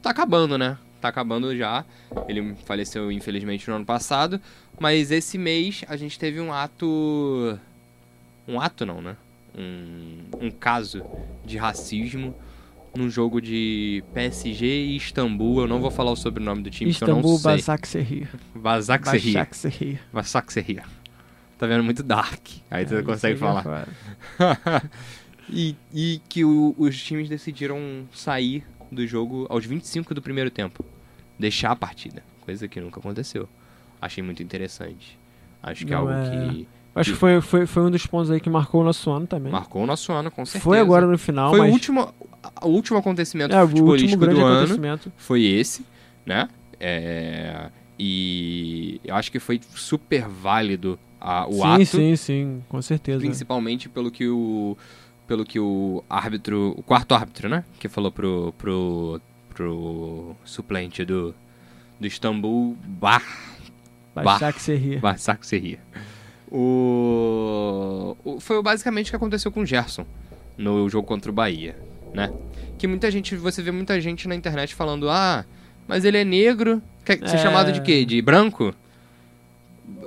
[0.00, 0.78] tá acabando, né?
[1.00, 1.84] Tá acabando já.
[2.28, 4.40] Ele faleceu, infelizmente, no ano passado.
[4.78, 7.58] Mas esse mês a gente teve um ato.
[8.46, 9.16] Um ato não, né?
[9.58, 11.02] Um, um caso
[11.44, 12.34] de racismo
[12.96, 15.60] num jogo de PSG e Istambul.
[15.62, 17.52] Eu não vou falar o sobrenome do time, porque eu Istambul não sei.
[17.52, 18.28] Basaksehir.
[18.54, 19.34] Basaksehir.
[19.34, 20.00] Basaksehir.
[20.12, 20.82] Basaksehir.
[21.58, 22.46] Tá vendo muito dark.
[22.70, 23.88] Aí você É, consegue isso aí já falar.
[24.36, 24.90] fala.
[25.48, 30.84] e, e que o- os times decidiram sair do jogo aos 25 do primeiro tempo.
[31.38, 32.22] Deixar a partida.
[32.42, 33.48] Coisa que nunca aconteceu.
[34.00, 35.18] Achei muito interessante.
[35.62, 38.30] Acho que é Não, algo é- que Acho que foi, foi, foi um dos pontos
[38.30, 39.52] aí que marcou o nosso ano também.
[39.52, 40.64] marcou o nosso ano, com certeza.
[40.64, 41.68] Foi agora no final, Foi mas...
[41.70, 42.14] o último,
[42.62, 44.56] o último acontecimento é, o último futebolístico do ano.
[44.56, 45.12] acontecimento.
[45.16, 45.84] Foi esse,
[46.24, 46.48] né?
[46.80, 47.68] É,
[47.98, 51.84] e eu acho que foi super válido a- o sim, ato.
[51.86, 53.18] sim, sim, com certeza.
[53.20, 54.76] Principalmente pelo que o.
[55.26, 56.74] Pelo que o árbitro.
[56.76, 57.64] O quarto árbitro, né?
[57.78, 58.54] Que falou pro.
[58.56, 59.20] pro.
[59.54, 61.34] pro suplente do.
[61.98, 63.22] Do Istambul Bar.
[64.14, 65.00] Basaksehir.
[65.00, 65.78] Bar seria.
[66.50, 68.40] O, o.
[68.40, 70.06] Foi basicamente o que aconteceu com o Gerson
[70.56, 71.76] no jogo contra o Bahia,
[72.14, 72.32] né?
[72.78, 73.34] Que muita gente.
[73.36, 75.44] Você vê muita gente na internet falando, ah,
[75.88, 76.80] mas ele é negro.
[77.04, 77.38] Quer ser É.
[77.38, 78.04] chamado de quê?
[78.04, 78.74] De branco?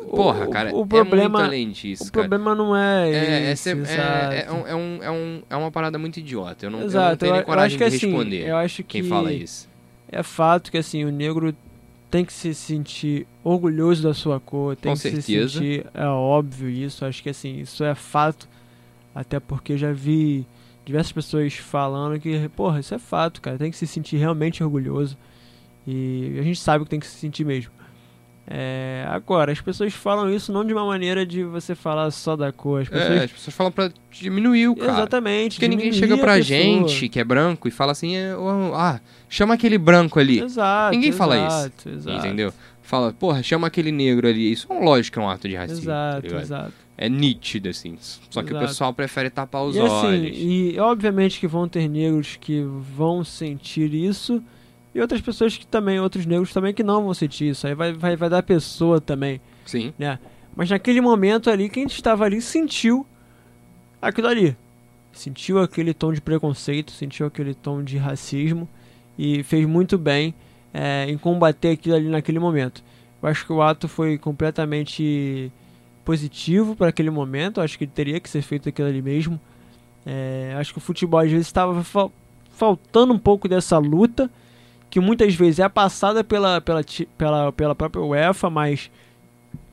[0.10, 2.28] Porra, O- cara, o problema- é muito além disso, O cara.
[2.28, 4.34] problema não é, É, é, é, exato.
[4.34, 6.66] é, um, é, um, é, um, é uma parada muito idiota.
[6.66, 8.48] Eu não, eu não Exato, tenho nem eu, eu coragem acho que de assim, responder
[8.50, 9.70] eu acho que quem fala isso.
[10.12, 11.56] é fato que assim, o negro
[12.10, 15.60] tem que se sentir orgulhoso da sua cor, tem Com que se certeza.
[15.60, 18.48] sentir, é óbvio isso, acho que assim, isso é fato,
[19.14, 20.46] até porque já vi
[20.86, 25.18] diversas pessoas falando que, porra, isso é fato, cara, tem que se sentir realmente orgulhoso,
[25.86, 27.72] e a gente sabe que tem que se sentir mesmo.
[28.52, 32.52] É, agora, as pessoas falam isso não de uma maneira de você falar só da
[32.52, 32.82] cor.
[32.82, 33.22] As É, pessoas...
[33.26, 34.92] as pessoas falam pra diminuir o cara.
[34.94, 35.56] Exatamente.
[35.58, 36.42] Porque ninguém chega pra pessoa.
[36.58, 38.34] gente que é branco e fala assim, é,
[38.74, 40.40] ah, chama aquele branco ali.
[40.40, 40.96] Exato.
[40.96, 42.18] Ninguém fala exato, Exato.
[42.18, 42.52] Entendeu?
[42.82, 44.52] Fala, porra, chama aquele negro ali.
[44.52, 45.86] Isso é um lógico que é um ato de racismo.
[45.86, 46.42] tá Exato, ligado?
[46.42, 46.74] exato.
[46.98, 47.96] É nítido, assim.
[48.32, 48.66] Só que o Exato.
[48.68, 50.32] pessoal prefere tapar os E assim, olhos.
[50.36, 52.62] e obviamente que vão ter negros que
[52.98, 54.44] vão sentir isso,
[54.94, 57.68] e outras pessoas que também, outros negros também que não vão sentir isso.
[57.68, 59.94] Aí vai, vai, vai dar pessoa também, Sim.
[59.98, 60.18] né?
[60.56, 63.06] Mas naquele momento ali, quem estava ali sentiu
[64.02, 64.58] aquilo ali.
[65.12, 68.68] Sentiu aquele tom de preconceito, sentiu aquele tom de racismo
[69.18, 70.34] e fez muito bem
[70.74, 72.84] é, em combater aquilo ali naquele momento.
[73.22, 75.52] Eu acho que o ato foi completamente
[76.06, 77.60] positivo para aquele momento.
[77.60, 79.40] Eu acho que teria que ser feito aquilo ali mesmo.
[80.06, 82.12] É, acho que o futebol às vezes estava fal-
[82.52, 84.30] faltando um pouco dessa luta,
[84.90, 86.82] que muitas vezes é passada pela, pela,
[87.18, 88.90] pela, pela própria UEFA, mas,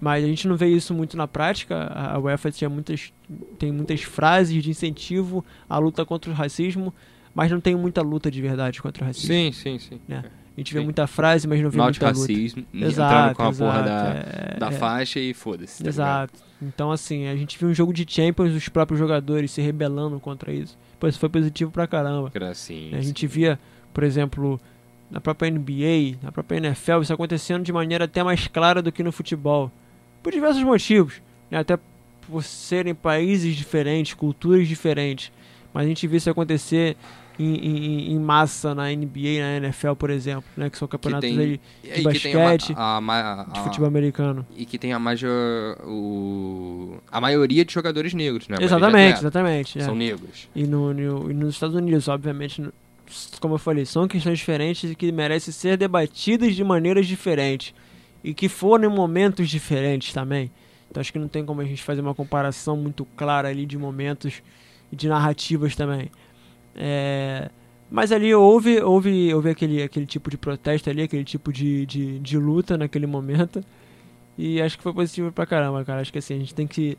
[0.00, 1.90] mas a gente não vê isso muito na prática.
[1.92, 3.12] A UEFA tinha muitas,
[3.58, 6.92] tem muitas frases de incentivo à luta contra o racismo,
[7.34, 9.28] mas não tem muita luta de verdade contra o racismo.
[9.28, 10.00] Sim, sim, sim.
[10.08, 10.22] É.
[10.56, 10.78] A gente Sim.
[10.78, 12.32] vê muita frase, mas não vê Not muita luta.
[12.32, 14.72] racismo, entrando Exato, com a porra exato, da, é, da é.
[14.72, 15.84] faixa e foda-se.
[15.84, 16.30] tá ligado?
[16.30, 16.38] Exato.
[16.62, 20.50] Então, assim, a gente viu um jogo de Champions, os próprios jogadores se rebelando contra
[20.50, 20.78] isso.
[20.98, 22.30] Pô, isso foi positivo pra caramba.
[22.32, 22.96] Gracinha.
[22.96, 23.60] a gente via,
[23.92, 24.58] por exemplo,
[25.10, 29.02] na própria NBA, na própria NFL, isso acontecendo de maneira até mais clara do que
[29.02, 29.70] no futebol.
[30.22, 31.22] Por diversos motivos.
[31.50, 31.58] Né?
[31.58, 31.78] Até
[32.28, 35.30] por serem países diferentes, culturas diferentes.
[35.72, 36.96] Mas a gente vê isso acontecer
[37.38, 40.68] em, em- em massa na NBA e na NFL, por exemplo, né?
[40.70, 44.44] que são campeonatos tem- de que tem a ma- basquete, a, de a- futebol americano.
[44.56, 45.30] E que tem a major,
[45.84, 48.56] o, a maioria de jogadores negros, né?
[48.58, 49.78] A Exatamente, de exatamente.
[49.78, 49.82] é.
[49.82, 50.48] São negros.
[50.54, 52.64] E, no, no- e nos Estados Unidos, obviamente,
[53.40, 57.74] como eu falei, são questões diferentes e que merecem ser debatidas de maneiras diferentes.
[58.22, 60.50] E que foram em momentos diferentes também.
[60.90, 63.78] Então acho que não tem como a gente fazer uma comparação muito clara ali de
[63.78, 64.42] momentos
[64.90, 66.10] e de narrativas também.
[66.74, 67.50] É,
[67.90, 72.18] mas ali houve, houve, houve aquele, aquele tipo de protesto ali, aquele tipo de, de,
[72.18, 73.64] de luta naquele momento.
[74.36, 76.00] E acho que foi positivo pra caramba, cara.
[76.00, 76.98] Acho que assim, a gente tem que.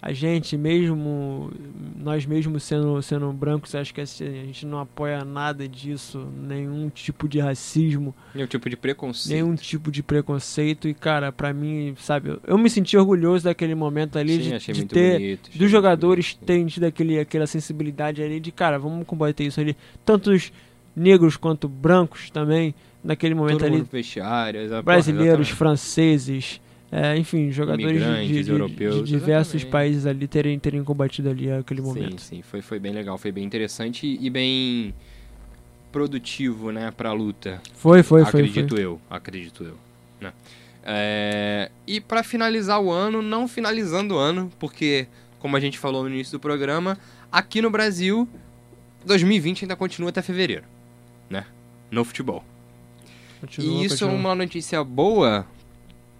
[0.00, 1.50] A gente mesmo,
[1.96, 6.88] nós mesmos sendo, sendo brancos, acho que assim, a gente não apoia nada disso, nenhum
[6.88, 9.34] tipo de racismo, Nenhum tipo de preconceito.
[9.34, 10.86] nenhum tipo de preconceito.
[10.86, 14.72] E, cara, pra mim, sabe, eu- me senti orgulhoso daquele momento ali Sim, de, achei
[14.72, 15.50] de muito ter bonito.
[15.58, 16.46] dos jogadores bonito.
[16.46, 19.76] terem tido aquele, aquela sensibilidade ali de, cara, vamos combater isso ali.
[20.04, 20.52] Tanto os
[20.94, 22.72] negros quanto brancos também,
[23.02, 23.76] naquele momento Todo ali.
[23.78, 25.54] mundo vestiário, Brasileiros, exatamente.
[25.54, 26.60] franceses,
[26.90, 29.72] é, enfim, jogadores de, de- de- europeus, de diversos exatamente.
[29.72, 32.20] países ali terem, terem combatido ali aquele Sim, momento.
[32.20, 34.94] sim, foi, foi bem legal, foi bem interessante e bem
[35.92, 37.60] produtivo, né, pra luta.
[37.74, 38.28] Foi, foi, foi.
[38.40, 38.84] acredito foi.
[38.84, 39.74] eu, acredito eu.
[40.20, 40.32] Né?
[40.84, 45.06] É, e pra finalizar o ano, não finalizando o ano, porque,
[45.38, 46.96] como a gente falou no início do programa,
[47.30, 48.26] aqui no Brasil,
[49.04, 50.64] 2020 ainda continua até fevereiro,
[51.28, 51.44] né?
[51.90, 52.42] No futebol.
[53.40, 54.12] Continua, e isso continua.
[54.12, 55.46] é uma notícia boa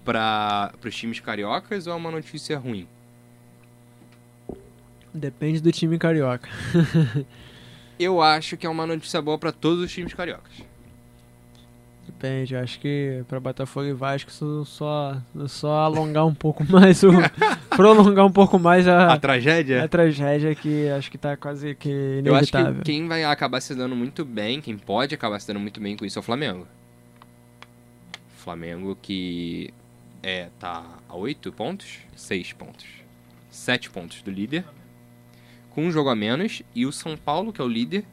[0.09, 2.89] para os times cariocas ou é uma notícia ruim?
[5.13, 6.49] Depende do time carioca.
[8.01, 10.63] Eu acho que é uma notícia boa pra todos os times cariocas.
[12.07, 14.31] Depende, eu acho que pra Botafogo e Vasco
[14.65, 17.11] só, só, alongar um pouco mais o.
[17.69, 19.85] prolongar um pouco mais a, A tragédia?
[19.85, 21.91] a tragédia que acho que tá quase que
[22.25, 22.83] Eu acho inevitável.
[22.83, 25.97] que quem vai acabar se dando muito bem, quem pode acabar se dando muito bem
[25.97, 26.67] com isso é o Flamengo.
[28.39, 29.75] Flamengo que
[30.23, 32.87] é, tá a 8 pontos, 6 pontos,
[33.51, 34.65] 7 pontos do líder,
[35.71, 38.05] com um jogo a menos, e o São Paulo, que é o líder,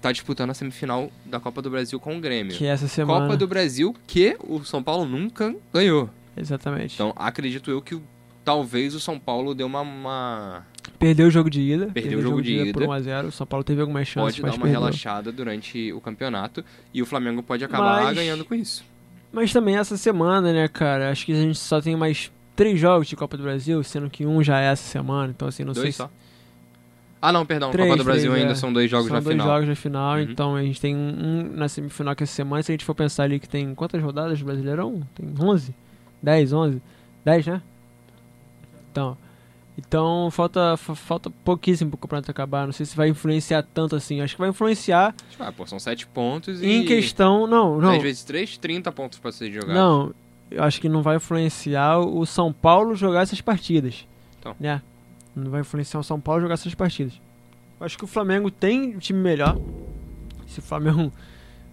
[0.00, 2.56] tá disputando a semifinal da Copa do Brasil com o Grêmio.
[2.56, 3.22] Que essa semana.
[3.26, 6.08] Copa do Brasil que o São Paulo nunca ganhou.
[6.36, 6.94] Exatamente.
[6.94, 8.00] Então acredito eu que
[8.44, 10.66] talvez o São Paulo deu uma- uma
[10.98, 11.86] Perdeu o jogo de ida.
[11.92, 12.86] Perdeu o jogo de por ida.
[12.86, 13.26] 1x0.
[13.28, 14.80] O São Paulo teve algumas chances, pode dar uma perdeu.
[14.80, 16.64] relaxada durante o campeonato
[16.94, 18.84] e o Flamengo pode acabar Mas- ganhando com isso.
[19.32, 21.10] Mas também essa semana, né, cara?
[21.10, 24.24] Acho que a gente só tem mais três jogos de Copa do Brasil, sendo que
[24.24, 25.30] um já é essa semana.
[25.36, 25.98] Então, assim, não sei dois se.
[26.02, 26.10] só.
[27.20, 27.70] Ah, não, perdão.
[27.70, 28.54] Três, Copa do Brasil três, ainda é.
[28.56, 29.46] são dois jogos São na dois final.
[29.48, 30.20] jogos na final, Uhum.
[30.22, 32.62] então a gente tem um na semifinal que é essa semana.
[32.62, 35.02] Se a gente for pensar ali que tem quantas rodadas do Brasileirão?
[35.14, 35.74] Tem 11?
[36.22, 36.82] 10, 11?
[37.24, 37.62] 10, né?
[38.92, 39.16] Então,
[39.78, 42.64] então falta, fa- falta pouquíssimo pro campeonato acabar.
[42.66, 44.20] Não sei se vai influenciar tanto assim.
[44.20, 46.66] Acho que vai influenciar Ah, pô, são sete pontos e...
[46.66, 47.46] em questão.
[47.46, 47.90] Não, não.
[47.90, 49.74] 10 vezes 3, 30 pontos pra ser jogado.
[49.74, 50.14] Não,
[50.50, 54.06] eu acho que não vai influenciar o São Paulo jogar essas partidas.
[54.38, 54.54] Então.
[54.58, 54.80] Né?
[55.34, 57.12] Não vai influenciar o São Paulo jogar essas partidas.
[57.78, 59.58] Eu acho que o Flamengo tem um time melhor.
[60.46, 61.12] Se o Flamengo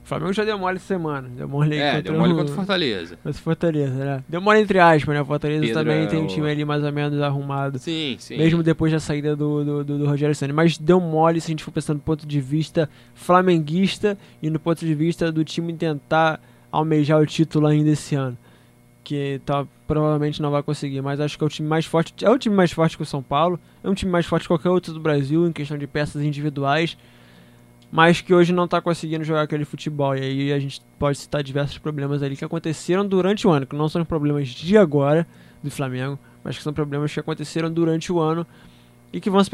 [0.04, 1.30] O Flamengo já deu mole essa semana.
[1.30, 3.18] Deu mole É, contra deu mole o- contra o Fortaleza.
[3.24, 4.24] o Fortaleza, né?
[4.28, 5.22] Deu mole entre aspas, né?
[5.22, 7.80] O Fortaleza Pedro também é tem um o- time ali mais ou menos arrumado.
[7.80, 8.38] Sim, sim.
[8.38, 10.51] Mesmo depois da saída do, do, do, do Rogério Ceni.
[10.51, 14.60] Mas deu mole se a gente for pensando do ponto de vista flamenguista e no
[14.60, 16.39] ponto de vista do time tentar
[16.72, 18.38] almejar o título ainda esse ano.
[19.04, 22.14] Que tá, provavelmente não vai conseguir, mas acho que é o time mais forte.
[22.24, 23.60] É o time mais forte que o São Paulo.
[23.84, 26.97] É um time mais forte que qualquer outro do Brasil em questão de peças individuais.
[27.96, 30.16] Mas que hoje não tá conseguindo jogar aquele futebol.
[30.16, 33.76] E aí a gente pode citar diversos problemas ali que aconteceram durante o ano, que
[33.76, 35.28] não são problemas de agora
[35.62, 38.48] do Flamengo, mas que são problemas que aconteceram durante o ano
[39.14, 39.52] e que vão se,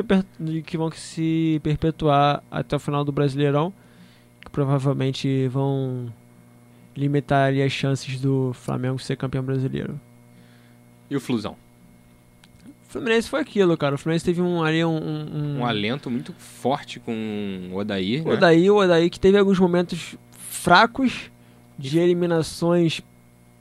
[0.66, 3.74] que vão se perpetuar até o final do Brasileirão,
[4.40, 6.10] que provavelmente vão
[6.96, 10.00] limitar ali as chances do Flamengo ser campeão brasileiro.
[11.10, 11.58] E o Flusão?
[12.90, 13.94] O Fluminense foi aquilo, cara.
[13.94, 18.30] O Fluminense teve um ali um, um, Um alento muito forte com o Odair, O
[18.30, 18.34] né?
[18.34, 21.30] Odaí, o Odaí que teve alguns momentos fracos
[21.78, 23.02] de eliminações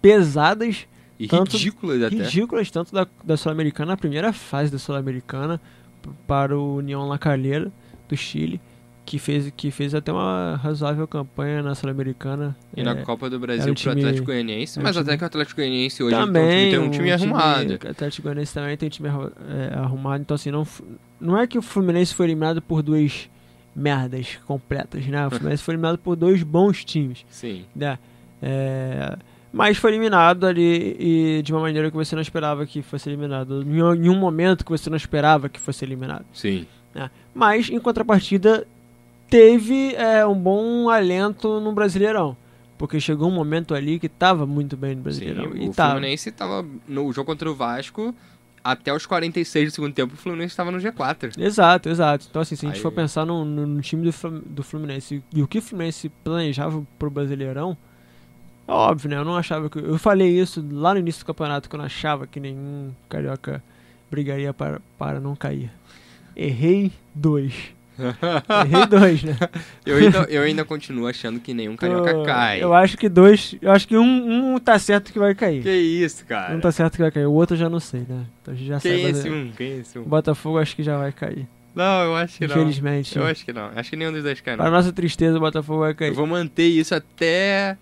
[0.01, 0.87] pesadas,
[1.18, 2.16] E tanto- ridículas até.
[2.16, 5.61] ridículas, tanto da, da Sul-Americana, a primeira fase da Sul-Americana,
[6.26, 7.70] para o União La Calera
[8.09, 8.61] do Chile,
[9.11, 12.54] que fez, que fez até uma razoável campanha na Sul-Americana.
[12.76, 15.22] E na É, Copa do Brasil um pro time- Atlético Goianiense, mas time- até que
[15.22, 17.78] o Atlético Goianiense hoje também tem um time arrumado.
[17.82, 20.66] O Atlético Goianiense também tem um time é, arrumado, então assim, não,
[21.18, 23.30] não é que o Fluminense foi eliminado por duas
[23.74, 25.26] merdas completas, né?
[25.26, 27.24] O Fluminense foi eliminado por dois bons times.
[27.30, 27.64] Sim.
[27.74, 27.98] né?
[28.42, 29.16] É,
[29.50, 33.62] mas foi eliminado ali e de uma maneira que você não esperava que fosse eliminado.
[33.62, 36.26] Em em um momento que você não esperava que fosse eliminado.
[36.34, 36.66] Sim.
[37.34, 38.66] Mas, em contrapartida,
[39.29, 42.37] teve é, um bom alento no Brasileirão.
[42.76, 45.03] Porque chegou um momento ali que estava muito bem no Sim.
[45.03, 45.57] Brasileirão.
[45.57, 45.93] e O tava.
[45.95, 48.14] Fluminense tava no jogo contra o Vasco,
[48.62, 51.33] até os 46 do segundo tempo, o Fluminense estava no G4.
[51.39, 52.26] Exato, exato.
[52.31, 55.22] Então, assim, se a gente Aí- for pensar no, no- no time do, do Fluminense
[55.35, 57.76] e o que o Fluminense planejava pro Brasileirão,
[58.68, 59.16] é óbvio, né?
[59.16, 59.79] Eu não achava que.
[59.79, 63.61] Eu falei isso lá no início do campeonato, que eu não achava que nenhum carioca
[64.11, 65.72] brigaria para, para não cair.
[66.37, 67.74] Errei dois.
[67.99, 69.36] Errei dois, né?
[69.84, 72.62] Eu ainda, eu ainda continuo achando que nenhum carioca cai.
[72.62, 73.55] Eu acho que dois.
[73.61, 75.62] Eu acho que um, um tá certo que vai cair.
[75.62, 76.55] Que isso, cara?
[76.55, 77.26] Um tá certo que vai cair.
[77.26, 78.24] O outro eu já não sei, né?
[78.42, 79.05] Então a gente já Quem sabe.
[79.05, 79.53] é esse é- um?
[79.57, 80.03] Quem é esse um?
[80.05, 81.49] Botafogo acho que já vai cair.
[81.74, 82.57] Não, eu acho que não.
[82.57, 83.16] Infelizmente.
[83.16, 83.70] Eu acho que não.
[83.74, 84.70] Acho que nenhum dos dois cai, não.
[84.70, 86.09] nossa tristeza, o Botafogo vai cair.
[86.09, 87.76] Eu vou manter isso até.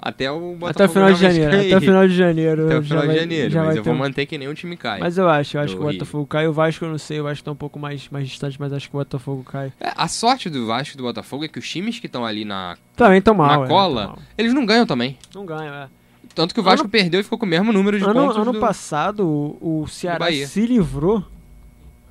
[0.00, 1.50] Até o Botafogo Até o final de janeiro.
[1.50, 1.66] cair.
[1.66, 2.66] Até o final de janeiro.
[2.66, 3.54] Até o final vai- de janeiro.
[3.56, 5.00] Mas eu ter vou manter que nenhum time cai.
[5.00, 5.92] Mas eu acho, eu acho que o Rio.
[5.98, 6.46] Botafogo cai.
[6.46, 8.88] O Vasco eu não sei, o Vasco tá um pouco mais, mais distante, mas acho
[8.88, 9.72] que o Botafogo cai.
[9.80, 12.44] É, a sorte do Vasco e do Botafogo é que os times que estão ali
[12.44, 13.60] na, Também tão mal.
[13.60, 14.18] na é, cola, mal.
[14.38, 15.18] eles não ganham também.
[15.34, 15.88] Não ganha, é.
[16.32, 18.36] Tanto que o Vasco Ano- perdeu e ficou com o mesmo número de Ano, pontos
[18.36, 18.60] ano do...
[18.60, 21.24] passado, o, o Ceará se livrou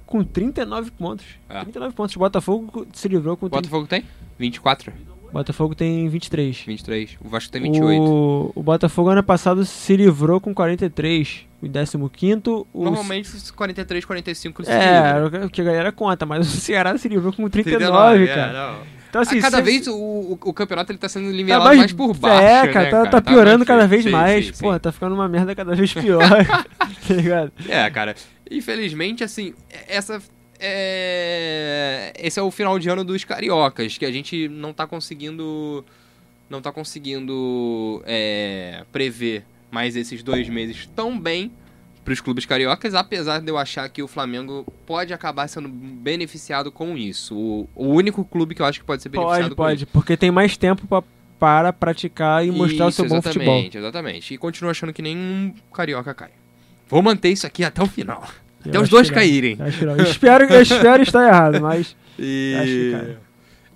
[0.06, 1.26] com 39 pontos.
[1.50, 1.62] É.
[1.62, 2.16] 39 pontos.
[2.16, 3.62] O Botafogo se livrou com O 30.
[3.62, 4.04] Botafogo tem?
[4.38, 4.92] 24,
[5.30, 6.64] O Botafogo tem 23.
[6.66, 7.18] 23.
[7.24, 8.02] O Vasco tem 28.
[8.02, 11.46] O, o Botafogo ano passado se livrou com 43.
[11.62, 11.98] O 15
[12.74, 15.38] o Normalmente os 43, 45 se É, livram.
[15.40, 17.86] era o que a galera conta, mas o Ceará se livrou com 39,
[18.26, 18.74] 39, cara.
[18.94, 18.98] é.
[19.10, 21.66] Então, assim, a cada se- vez o, o, o campeonato ele tá sendo tá nivelado
[21.66, 23.10] mais, mais, por baixo, É, cara, né, tá, cara?
[23.10, 24.46] tá piorando mais cada vez Sim, mais.
[24.48, 24.64] sim, sim.
[24.64, 26.22] Pô, tá ficando uma merda cada vez pior.
[27.08, 27.52] tá ligado?
[27.70, 28.16] É, cara.
[28.52, 29.54] Infelizmente, assim,
[29.88, 30.22] essa.
[30.60, 32.14] É...
[32.18, 35.84] Esse é o final de ano dos cariocas, que a gente não tá conseguindo.
[36.49, 41.51] Não tá conseguindo é, prever mais esses dois meses tão bem
[42.05, 46.97] pros clubes cariocas, apesar de eu achar que o Flamengo pode acabar sendo beneficiado com
[46.97, 47.36] isso.
[47.36, 49.84] O, o único clube que eu acho que pode ser beneficiado Pode, com pode.
[49.84, 49.88] isso.
[49.88, 51.03] Porque tem mais tempo pra,
[51.38, 53.43] para praticar e mostrar o Isso, seu bom futebol.
[53.47, 54.34] Exatamente, exatamente.
[54.34, 56.30] E continuo achando que nenhum carioca cai.
[56.88, 58.24] Vou manter isso aqui até o final.
[58.70, 59.57] Até os dois caírem.
[59.59, 62.55] Eu espero, eu espero estar errado, mas E...
[62.55, 63.18] Acho que cai.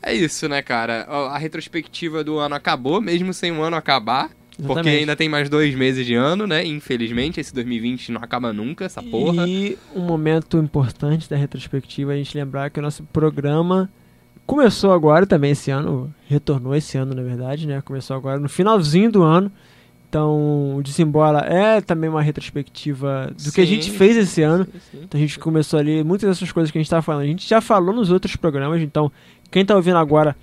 [0.03, 1.03] É isso, né, cara?
[1.03, 4.29] A retrospectiva do ano acabou, mesmo sem o ano acabar.
[4.57, 4.99] Porque Exatamente.
[4.99, 6.65] ainda tem mais dois meses de ano, né?
[6.65, 9.47] Infelizmente, esse 2020 não acaba nunca, essa porra.
[9.47, 13.89] E um momento importante da retrospectiva é a gente lembrar que o nosso programa
[14.45, 17.81] começou agora também esse ano, retornou esse ano, na verdade, né?
[17.81, 19.51] Começou agora no finalzinho do ano.
[20.11, 24.65] Então, o Desembola é também uma retrospectiva do que a Sim, gente fez esse ano.
[24.65, 24.99] Sim, sim.
[25.03, 27.47] Então a gente começou ali, muitas dessas coisas que a gente tá falando, a gente
[27.47, 29.09] já falou nos outros programas, então
[29.49, 30.35] quem tá ouvindo agora,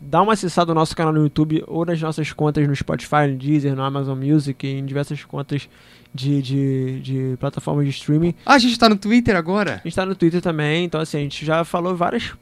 [0.00, 3.36] dá uma acessada no nosso canal no YouTube ou nas nossas contas no Spotify, no
[3.36, 5.68] Deezer, no Amazon Music, em diversas contas
[6.14, 8.32] de, de, de plataformas de streaming.
[8.46, 9.80] Ah, a gente tá no Twitter agora?
[9.82, 12.32] A gente tá no Twitter também, então assim, a gente já falou várias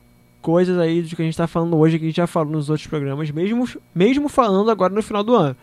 [0.43, 2.68] coisas aí do que a gente tá falando hoje, que a gente já falou nos
[2.68, 5.57] outros programas, mesmo, mesmo falando agora no final do ano.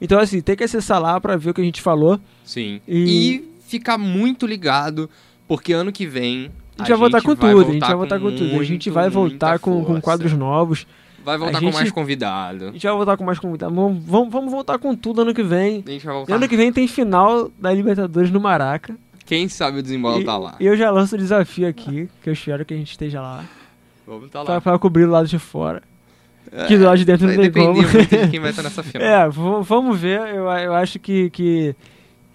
[0.00, 2.20] Então assim, tem que acessar lá pra ver o que a gente falou.
[2.44, 2.80] Sim.
[2.86, 5.08] E- E, ficar muito ligado,
[5.46, 6.50] porque ano que vem.
[6.78, 8.60] A gente vai voltar com tudo, a gente vai voltar com tudo.
[8.60, 10.86] A gente vai voltar com, com quadros novos.
[11.24, 12.68] Vai voltar gente- com mais convidado.
[12.68, 13.74] A gente vai voltar com mais convidados.
[13.74, 15.82] Vamos, vamos, vamos voltar com tudo ano que vem.
[15.86, 16.34] A gente vai E voltar.
[16.36, 18.96] ano que vem tem final da Libertadores no Maraca.
[19.26, 20.54] Quem sabe o desembola e, tá lá.
[20.58, 23.44] e eu já lanço o desafio aqui, que eu espero que a gente esteja lá.
[24.06, 24.60] Vamos tá Pra, lá.
[24.62, 25.82] pra cobrir o lado de fora.
[26.66, 27.74] Que lado de dentro não tem como.
[27.74, 29.06] muito de quem vai estar nessa final.
[29.06, 30.20] É, vamos ver.
[30.34, 31.74] Eu, eu acho que, que,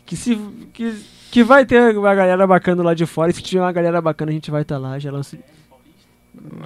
[0.05, 0.35] que, se,
[0.73, 0.93] que,
[1.31, 3.31] que vai ter uma galera bacana lá de fora.
[3.31, 4.97] E se tiver uma galera bacana, a gente vai estar lá.
[4.99, 5.37] Já lanço,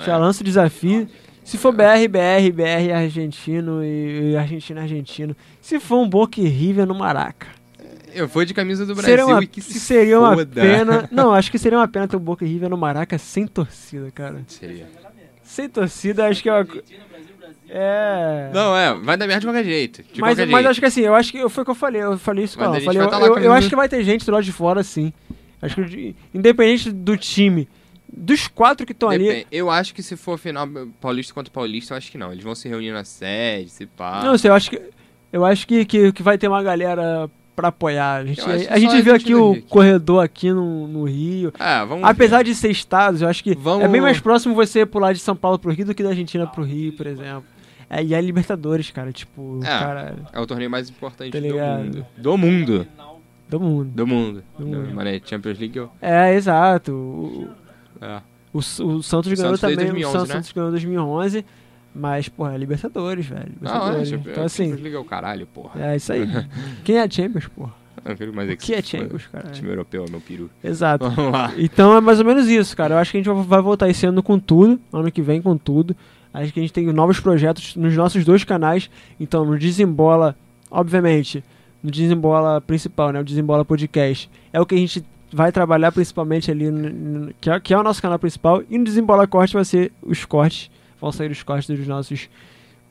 [0.05, 0.17] já É.
[0.17, 1.07] lanço o desafio.
[1.43, 5.35] Se for BR, BR, BR argentino e, e argentino, argentino.
[5.61, 7.47] Se for um Boca e River no Maraca.
[8.13, 10.61] Eu vou de camisa do Brasil Seria uma, e que se seria uma foda.
[10.61, 11.07] pena.
[11.11, 14.09] Não, acho que seria uma pena ter um Boca e River no Maraca sem torcida,
[14.11, 14.41] cara.
[14.47, 14.87] Seria.
[15.43, 16.67] Sem torcida, acho que é uma.
[17.69, 18.49] É.
[18.53, 20.03] Não, é, vai dar merda de qualquer jeito.
[20.11, 20.69] De mas, qualquer mas jeito.
[20.71, 22.63] acho que assim, eu acho que foi o que eu falei, eu falei isso com
[22.63, 22.77] Mas ela.
[22.77, 24.83] a Eu, falei, eu, eu- eu acho que vai ter gente do lado de fora,
[24.83, 25.11] sim.
[25.61, 27.67] Acho que de- independente do time,
[28.11, 29.45] dos quatro que estão ali.
[29.51, 30.67] Eu acho que se for final
[31.01, 32.31] paulista contra paulista, eu acho que não.
[32.31, 34.21] Eles vão se reunir na sede, se pá.
[34.23, 34.81] Não sei, eu acho que.
[35.33, 38.21] Eu acho que, que, que vai ter uma galera pra apoiar.
[38.21, 41.51] A gente, a gente viu aqui o corredor aqui no, no Rio.
[41.59, 42.43] É, Apesar ver.
[42.45, 45.35] de ser estados, eu acho que Vamos- é bem mais próximo você pular de São
[45.35, 47.43] Paulo pro Rio do que da Argentina pro Rio, por exemplo.
[47.89, 49.67] É, e é Libertadores, cara, tipo, É.
[49.67, 52.05] cara, É o torneio mais importante Tá do mundo.
[52.17, 52.87] Do mundo.
[53.49, 53.91] do mundo.
[53.95, 54.43] Do mundo.
[54.57, 54.93] Do Do mundo.
[54.93, 55.77] Mané, Champions League.
[55.77, 56.91] eu- É, exato.
[56.93, 57.47] O,
[58.01, 58.21] É.
[58.53, 58.61] o, o
[59.03, 60.35] Santos ganhou Santos também, 2011, o Santos, né?
[60.35, 61.45] Santos ganhou em 2011,
[61.95, 63.53] mas, porra, é Libertadores, velho.
[63.61, 64.09] Não, é, Libertadores.
[64.09, 65.81] Champions, então, assim, Champions League é o caralho, porra.
[65.81, 66.27] é isso aí.
[66.83, 67.73] Quem é Champions, porra?
[68.33, 69.03] Mais O que é se foda.
[69.03, 69.49] Champions, cara?
[69.49, 70.49] Time europeu é meu peru.
[70.63, 71.09] Exato.
[71.09, 71.51] Vamos lá.
[71.57, 72.93] Então é mais ou menos isso, cara.
[72.95, 75.57] Eu acho que a gente vai voltar esse ano com tudo, ano que vem com
[75.57, 75.93] tudo.
[76.43, 78.89] Acho que a gente tem novos projetos nos nossos dois canais.
[79.19, 80.35] Então, no Desembola,
[80.69, 81.43] obviamente,
[81.83, 83.19] no Desembola principal, né?
[83.19, 84.29] O Desembola Podcast.
[84.51, 87.77] É o que a gente vai trabalhar principalmente ali, no- no- que, é, que é
[87.77, 88.63] o nosso canal principal.
[88.69, 90.69] E no Desembola Corte vai ser os cortes.
[91.01, 92.29] Vão sair os cortes dos nossos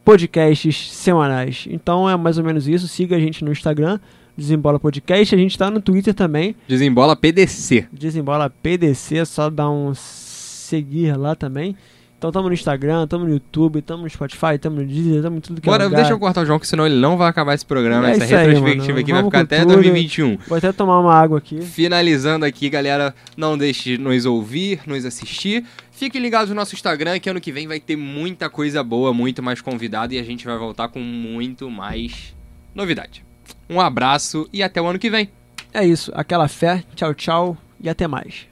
[0.05, 1.67] podcasts semanais.
[1.71, 2.87] Então é mais ou menos isso.
[2.89, 3.99] Siga a gente no Instagram,
[4.37, 5.35] Desembola Podcast.
[5.35, 6.55] A gente tá no Twitter também.
[6.69, 7.87] Desembola PDC.
[7.93, 11.77] Desembola PDC, só dá um seguir lá também.
[12.19, 15.41] Então tamo no Instagram, tamo no YouTube, tamo no Spotify, tamo no Deezer, tamo em
[15.41, 15.97] tudo que é Bora, lugar.
[15.99, 18.09] deixa eu cortar o João, que senão ele não vai acabar esse programa.
[18.09, 19.01] É Essa aí, retrospectiva mano.
[19.01, 19.73] aqui vai Vamos ficar com até tudo.
[19.75, 20.39] 2021.
[20.49, 21.61] Vou até tomar uma água aqui.
[21.61, 25.63] Finalizando aqui, galera, não deixe de nos ouvir, nos assistir.
[25.93, 29.43] Fiquem ligados no nosso Instagram, que ano que vem vai ter muita coisa boa, muito
[29.43, 32.35] mais convidado e a gente vai voltar com muito mais
[32.75, 33.25] novidade.
[33.69, 35.29] Um abraço e até o ano que vem.
[35.73, 38.47] É isso, aquela fé, tchau, tchau e até mais.